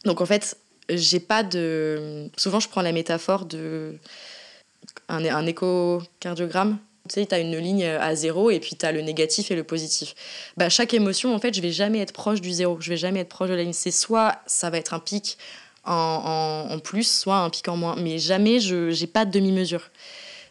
Donc, 0.05 0.21
en 0.21 0.25
fait, 0.25 0.57
j'ai 0.89 1.19
pas 1.19 1.43
de. 1.43 2.29
Souvent, 2.37 2.59
je 2.59 2.69
prends 2.69 2.81
la 2.81 2.91
métaphore 2.91 3.45
de 3.45 3.97
un, 5.09 5.25
un 5.25 5.45
échocardiogramme. 5.45 6.77
Tu 7.07 7.15
sais, 7.15 7.25
tu 7.27 7.35
as 7.35 7.39
une 7.39 7.55
ligne 7.57 7.85
à 7.85 8.15
zéro 8.15 8.49
et 8.49 8.59
puis 8.59 8.75
tu 8.75 8.85
as 8.85 8.91
le 8.91 9.01
négatif 9.01 9.51
et 9.51 9.55
le 9.55 9.63
positif. 9.63 10.15
Bah, 10.57 10.69
chaque 10.69 10.93
émotion, 10.93 11.35
en 11.35 11.39
fait, 11.39 11.53
je 11.53 11.61
vais 11.61 11.71
jamais 11.71 11.99
être 11.99 12.13
proche 12.13 12.41
du 12.41 12.51
zéro. 12.51 12.77
Je 12.79 12.89
vais 12.89 12.97
jamais 12.97 13.19
être 13.19 13.29
proche 13.29 13.49
de 13.49 13.55
la 13.55 13.61
ligne. 13.61 13.73
C'est 13.73 13.91
soit 13.91 14.39
ça 14.47 14.71
va 14.71 14.77
être 14.79 14.93
un 14.93 14.99
pic 14.99 15.37
en, 15.83 16.79
plus, 16.83 17.19
soit 17.19 17.37
un 17.37 17.49
pic 17.51 17.67
en 17.67 17.77
moins. 17.77 17.95
Mais 17.95 18.17
jamais 18.17 18.59
je 18.59 18.99
n'ai 18.99 19.07
pas 19.07 19.25
de 19.25 19.31
demi-mesure. 19.31 19.91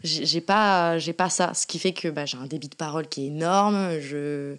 J'ai 0.04 0.40
pas, 0.40 0.96
pas 1.16 1.30
ça. 1.30 1.54
Ce 1.54 1.66
qui 1.66 1.78
fait 1.80 1.92
que 1.92 2.08
bah, 2.08 2.24
j'ai 2.24 2.36
un 2.36 2.46
débit 2.46 2.68
de 2.68 2.76
parole 2.76 3.08
qui 3.08 3.24
est 3.24 3.26
énorme. 3.28 3.98
Je, 3.98 4.56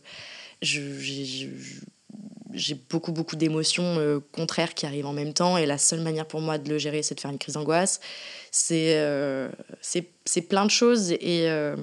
j'ai 2.56 2.76
beaucoup, 2.90 3.12
beaucoup 3.12 3.36
d'émotions 3.36 4.00
euh, 4.00 4.20
contraires 4.32 4.74
qui 4.74 4.86
arrivent 4.86 5.06
en 5.06 5.14
même 5.14 5.34
temps. 5.34 5.58
Et 5.58 5.66
la 5.66 5.78
seule 5.78 6.02
manière 6.02 6.26
pour 6.26 6.42
moi 6.42 6.58
de 6.58 6.70
le 6.70 6.78
gérer, 6.78 7.04
c'est 7.04 7.16
de 7.16 7.20
faire 7.20 7.32
une 7.32 7.38
crise 7.38 7.56
d'angoisse. 7.56 8.00
C'est 8.52 8.96
euh, 8.98 9.50
c'est 9.82 10.42
plein 10.42 10.66
de 10.66 10.72
choses. 10.72 11.12
Et, 11.12 11.50
euh, 11.50 11.76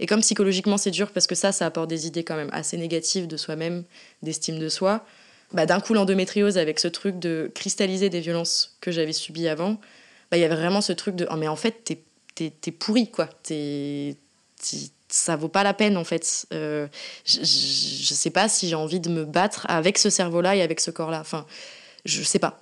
et 0.00 0.06
comme 0.06 0.20
psychologiquement, 0.20 0.78
c'est 0.78 0.90
dur 0.90 1.10
parce 1.10 1.26
que 1.26 1.34
ça, 1.34 1.52
ça 1.52 1.66
apporte 1.66 1.90
des 1.90 2.06
idées 2.06 2.24
quand 2.24 2.36
même 2.36 2.50
assez 2.52 2.76
négatives 2.76 3.26
de 3.26 3.36
soi-même, 3.36 3.84
d'estime 4.22 4.58
de 4.58 4.68
soi 4.68 5.04
bah, 5.52 5.66
d'un 5.66 5.80
coup 5.80 5.94
l'endométriose 5.94 6.58
avec 6.58 6.78
ce 6.78 6.88
truc 6.88 7.18
de 7.18 7.50
cristalliser 7.54 8.08
des 8.10 8.20
violences 8.20 8.76
que 8.80 8.90
j'avais 8.90 9.12
subies 9.12 9.48
avant, 9.48 9.74
bah, 10.30 10.36
il 10.36 10.40
y 10.40 10.44
avait 10.44 10.56
vraiment 10.56 10.80
ce 10.80 10.92
truc 10.92 11.16
de 11.16 11.26
oh, 11.30 11.36
mais 11.36 11.48
en 11.48 11.56
fait 11.56 11.84
t'es 11.84 12.02
es, 12.40 12.70
pourri 12.72 13.10
quoi, 13.10 13.28
t'es 13.42 14.16
ça 15.12 15.36
vaut 15.36 15.48
pas 15.48 15.62
la 15.62 15.74
peine 15.74 15.96
en 15.96 16.04
fait. 16.04 16.46
Euh, 16.52 16.88
je, 17.24 17.40
je, 17.40 18.14
sais 18.14 18.30
pas 18.30 18.48
si 18.48 18.68
j'ai 18.68 18.74
envie 18.74 19.00
de 19.00 19.10
me 19.10 19.24
battre 19.24 19.66
avec 19.68 19.98
ce 19.98 20.10
cerveau-là 20.10 20.56
et 20.56 20.62
avec 20.62 20.80
ce 20.80 20.90
corps-là. 20.90 21.20
Enfin, 21.20 21.46
je 22.04 22.22
sais 22.22 22.38
pas. 22.38 22.60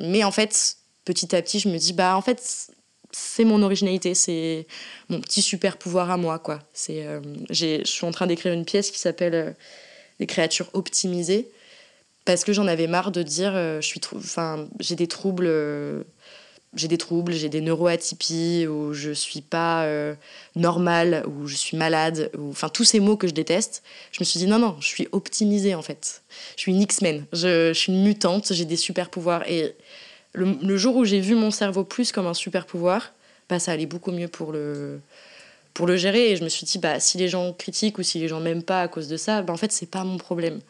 mais 0.00 0.24
en 0.24 0.30
fait, 0.30 0.76
petit 1.04 1.34
à 1.36 1.42
petit, 1.42 1.60
je 1.60 1.68
me 1.68 1.78
dis 1.78 1.92
bah 1.92 2.16
en 2.16 2.22
fait 2.22 2.70
c'est 3.14 3.44
mon 3.44 3.62
originalité, 3.62 4.14
c'est 4.14 4.66
mon 5.10 5.20
petit 5.20 5.42
super 5.42 5.76
pouvoir 5.76 6.10
à 6.10 6.16
moi 6.16 6.38
quoi. 6.38 6.60
Euh, 6.90 7.20
je 7.50 7.82
suis 7.84 8.06
en 8.06 8.10
train 8.10 8.26
d'écrire 8.26 8.52
une 8.52 8.64
pièce 8.64 8.90
qui 8.90 8.98
s'appelle 8.98 9.34
euh, 9.34 9.50
les 10.18 10.26
créatures 10.26 10.70
optimisées 10.72 11.48
parce 12.24 12.44
que 12.44 12.52
j'en 12.52 12.66
avais 12.68 12.86
marre 12.86 13.10
de 13.10 13.22
dire 13.22 13.52
je 13.52 13.80
suis 13.80 14.00
j'ai 14.78 14.94
des 14.94 15.08
troubles 15.08 15.50
j'ai 16.74 16.88
des 16.88 16.98
troubles 16.98 17.32
j'ai 17.32 17.48
des 17.48 17.60
neuroatypies 17.60 18.66
ou 18.66 18.92
je 18.92 19.10
suis 19.10 19.40
pas 19.40 19.84
euh, 19.84 20.14
normale 20.56 21.24
ou 21.26 21.46
je 21.46 21.54
suis 21.54 21.76
malade 21.76 22.30
ou 22.38 22.50
enfin 22.50 22.68
tous 22.68 22.84
ces 22.84 23.00
mots 23.00 23.16
que 23.16 23.26
je 23.26 23.34
déteste 23.34 23.82
je 24.10 24.20
me 24.20 24.24
suis 24.24 24.38
dit 24.38 24.46
non 24.46 24.58
non 24.58 24.76
je 24.80 24.86
suis 24.86 25.08
optimisée 25.12 25.74
en 25.74 25.82
fait. 25.82 26.22
Je 26.56 26.62
suis 26.62 26.72
une 26.72 26.80
X-Men. 26.80 27.24
Je, 27.32 27.72
suis 27.72 27.92
une 27.92 28.02
mutante 28.02 28.52
j'ai 28.52 28.64
des 28.64 28.76
super 28.76 29.10
pouvoirs 29.10 29.48
et 29.48 29.74
le, 30.34 30.76
jour 30.76 30.96
où 30.96 31.04
j'ai 31.04 31.20
vu 31.20 31.34
mon 31.34 31.50
cerveau 31.50 31.84
plus 31.84 32.10
comme 32.10 32.26
un 32.26 32.34
super 32.34 32.66
pouvoir 32.66 33.12
bah 33.48 33.58
ça 33.58 33.72
allait 33.72 33.86
beaucoup 33.86 34.12
mieux 34.12 34.28
pour 34.28 34.52
le 34.52 35.00
pour 35.74 35.86
le 35.86 35.96
gérer. 35.96 36.32
Et 36.32 36.36
je 36.36 36.44
me 36.44 36.48
suis 36.48 36.66
dit 36.66 36.78
bah 36.78 37.00
si 37.00 37.18
les 37.18 37.28
gens 37.28 37.52
critiquent 37.52 37.98
ou 37.98 38.02
si 38.02 38.18
les 38.18 38.28
gens 38.28 38.40
m'aiment 38.40 38.62
pas 38.62 38.82
à 38.82 38.88
cause 38.88 39.08
de 39.08 39.16
ça 39.16 39.42
bah 39.42 39.52
en 39.52 39.58
fait 39.58 39.72
c'est 39.72 39.90
pas 39.90 40.04
mon 40.04 40.16
problème. 40.16 40.60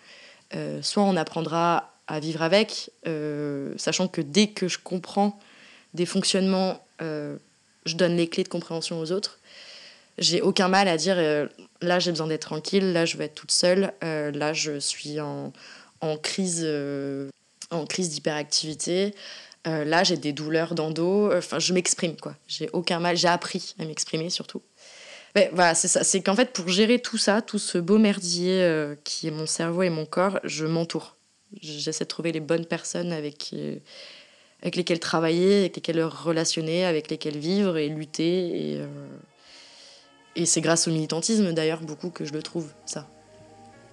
Euh, 0.54 0.82
soit 0.82 1.02
on 1.02 1.16
apprendra 1.16 1.92
à 2.08 2.20
vivre 2.20 2.42
avec, 2.42 2.90
euh, 3.06 3.72
sachant 3.76 4.08
que 4.08 4.20
dès 4.20 4.48
que 4.48 4.68
je 4.68 4.78
comprends 4.78 5.38
des 5.94 6.06
fonctionnements, 6.06 6.84
euh, 7.00 7.36
je 7.84 7.96
donne 7.96 8.16
les 8.16 8.28
clés 8.28 8.44
de 8.44 8.48
compréhension 8.48 9.00
aux 9.00 9.12
autres. 9.12 9.38
J'ai 10.18 10.40
aucun 10.40 10.68
mal 10.68 10.88
à 10.88 10.96
dire 10.98 11.16
là 11.80 11.98
j'ai 11.98 12.10
besoin 12.10 12.26
d'être 12.26 12.42
tranquille, 12.42 12.92
là 12.92 13.06
je 13.06 13.16
veux 13.16 13.24
être 13.24 13.34
toute 13.34 13.50
seule, 13.50 13.94
là 14.02 14.52
je 14.52 14.78
suis 14.78 15.20
en, 15.20 15.54
en 16.02 16.16
crise, 16.18 16.68
en 17.70 17.86
crise 17.86 18.10
d'hyperactivité. 18.10 19.14
là, 19.64 20.04
j'ai 20.04 20.18
des 20.18 20.34
douleurs 20.34 20.74
d'endo. 20.74 21.32
Enfin, 21.34 21.58
je 21.58 21.72
m'exprime, 21.72 22.16
quoi. 22.16 22.36
J'ai 22.46 22.68
aucun 22.74 23.00
mal. 23.00 23.16
J'ai 23.16 23.28
appris 23.28 23.74
à 23.78 23.86
m'exprimer, 23.86 24.28
surtout 24.28 24.60
voilà, 25.52 25.74
c'est 25.74 25.88
ça. 25.88 26.04
C'est 26.04 26.22
qu'en 26.22 26.34
fait, 26.34 26.52
pour 26.52 26.68
gérer 26.68 26.98
tout 26.98 27.18
ça, 27.18 27.42
tout 27.42 27.58
ce 27.58 27.78
beau 27.78 27.98
merdier 27.98 28.62
euh, 28.62 28.94
qui 29.04 29.28
est 29.28 29.30
mon 29.30 29.46
cerveau 29.46 29.82
et 29.82 29.90
mon 29.90 30.04
corps, 30.04 30.38
je 30.44 30.66
m'entoure. 30.66 31.16
J'essaie 31.60 32.04
de 32.04 32.08
trouver 32.08 32.32
les 32.32 32.40
bonnes 32.40 32.66
personnes 32.66 33.12
avec, 33.12 33.50
euh, 33.52 33.76
avec 34.62 34.76
lesquelles 34.76 35.00
travailler, 35.00 35.60
avec 35.60 35.76
lesquelles 35.76 36.02
relationner, 36.04 36.84
avec 36.84 37.10
lesquelles 37.10 37.38
vivre 37.38 37.76
et 37.76 37.88
lutter. 37.88 38.72
Et, 38.72 38.80
euh, 38.80 38.86
et 40.36 40.46
c'est 40.46 40.60
grâce 40.60 40.88
au 40.88 40.90
militantisme, 40.90 41.52
d'ailleurs, 41.52 41.80
beaucoup 41.80 42.10
que 42.10 42.24
je 42.24 42.32
le 42.32 42.42
trouve, 42.42 42.72
ça. 42.86 43.06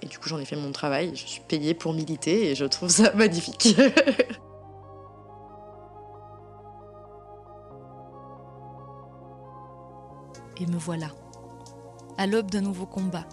Et 0.02 0.06
du 0.06 0.18
coup, 0.18 0.30
j'en 0.30 0.40
ai 0.40 0.46
fait 0.46 0.56
mon 0.56 0.72
travail. 0.72 1.12
Je 1.16 1.26
suis 1.26 1.42
payée 1.42 1.74
pour 1.74 1.94
militer 1.94 2.52
et 2.52 2.56
je 2.56 2.66
trouve 2.66 2.90
ça 2.90 3.12
magnifique. 3.16 3.76
et 10.62 10.66
me 10.66 10.78
voilà 10.78 11.08
à 12.20 12.28
l'aube 12.28 12.52
d'un 12.52 12.60
nouveau 12.60 12.86
combat, 12.86 13.26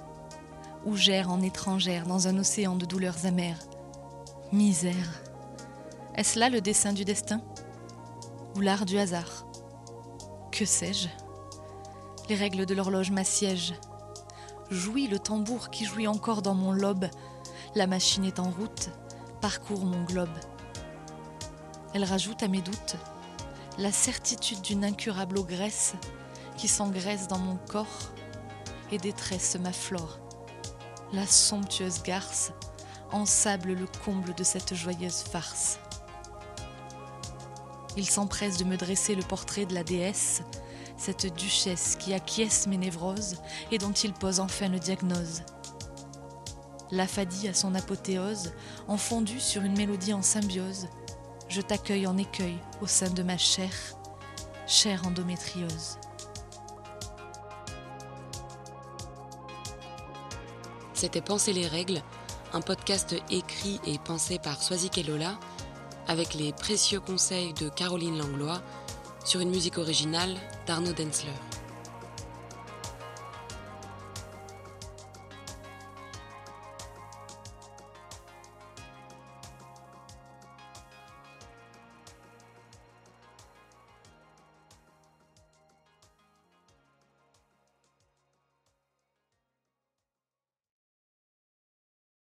où 0.85 0.95
gère 0.95 1.29
en 1.29 1.43
étrangère 1.43 2.07
dans 2.07 2.29
un 2.29 2.39
océan 2.39 2.77
de 2.77 2.87
douleurs 2.87 3.27
amères. 3.27 3.59
Misère. 4.53 5.26
Est-ce 6.17 6.39
là 6.39 6.49
le 6.49 6.63
dessin 6.63 6.95
du 6.95 7.05
destin 7.05 7.43
Ou 8.57 8.61
l'art 8.61 8.87
du 8.87 8.99
hasard? 8.99 9.47
Que 10.51 10.65
sais-je? 10.65 11.09
Les 12.31 12.35
règles 12.35 12.65
de 12.65 12.75
l'horloge 12.75 13.11
m'assiègent. 13.11 13.75
Jouis 14.71 15.09
le 15.09 15.19
tambour 15.19 15.69
qui 15.69 15.85
jouit 15.85 16.09
encore 16.09 16.41
dans 16.41 16.55
mon 16.55 16.73
lobe. 16.73 17.07
La 17.75 17.87
machine 17.87 18.25
est 18.25 18.41
en 18.41 18.51
route, 18.51 18.89
parcourt 19.43 19.85
mon 19.85 20.05
globe. 20.05 20.39
Elle 21.93 22.05
rajoute 22.05 22.43
à 22.43 22.49
mes 22.49 22.63
doutes 22.63 22.97
la 23.77 23.93
certitude 23.93 24.63
d'une 24.63 24.87
incurable 24.87 25.37
ogresse 25.37 25.93
qui 26.57 26.67
s'engraisse 26.67 27.29
dans 27.29 27.39
mon 27.39 27.57
corps 27.69 28.11
et 28.91 28.97
détresse 28.97 29.59
ma 29.61 29.73
flore. 29.73 30.19
La 31.13 31.27
somptueuse 31.27 32.03
garce 32.03 32.53
ensable 33.13 33.75
le 33.75 33.87
comble 34.03 34.35
de 34.35 34.45
cette 34.45 34.75
joyeuse 34.75 35.23
farce. 35.23 35.79
Il 37.97 38.09
s'empresse 38.09 38.59
de 38.59 38.65
me 38.65 38.77
dresser 38.77 39.15
le 39.15 39.23
portrait 39.23 39.67
de 39.67 39.75
la 39.75 39.83
déesse, 39.83 40.43
cette 40.97 41.35
duchesse 41.35 41.97
qui 41.99 42.15
acquiesce 42.15 42.67
mes 42.67 42.77
névroses 42.77 43.37
et 43.71 43.79
dont 43.79 43.93
il 43.93 44.13
pose 44.13 44.41
enfin 44.41 44.69
le 44.69 44.79
diagnose. 44.79 45.43
L'aphadie 46.91 47.49
à 47.49 47.55
son 47.55 47.75
apothéose, 47.75 48.53
enfondue 48.87 49.41
sur 49.41 49.63
une 49.63 49.77
mélodie 49.77 50.13
en 50.13 50.23
symbiose, 50.23 50.89
je 51.49 51.61
t'accueille 51.61 52.07
en 52.07 52.17
écueil 52.17 52.59
au 52.81 52.87
sein 52.87 53.11
de 53.11 53.23
ma 53.23 53.39
chair, 53.39 53.71
chère 54.67 55.07
endométriose. 55.07 55.99
C'était 60.93 61.21
Penser 61.21 61.53
les 61.53 61.67
règles, 61.67 62.03
un 62.53 62.61
podcast 62.61 63.15
écrit 63.31 63.81
et 63.87 63.99
pensé 63.99 64.39
par 64.39 64.63
Swazik 64.63 64.97
Lola, 65.07 65.39
avec 66.09 66.35
les 66.35 66.53
précieux 66.53 67.01
conseils 67.01 67.53
de 67.55 67.69
Caroline 67.69 68.19
Langlois 68.19 68.61
sur 69.25 69.41
une 69.41 69.51
musique 69.51 69.79
originale 69.79 70.35
d'Arnaud 70.67 70.93
Densler. 70.93 71.33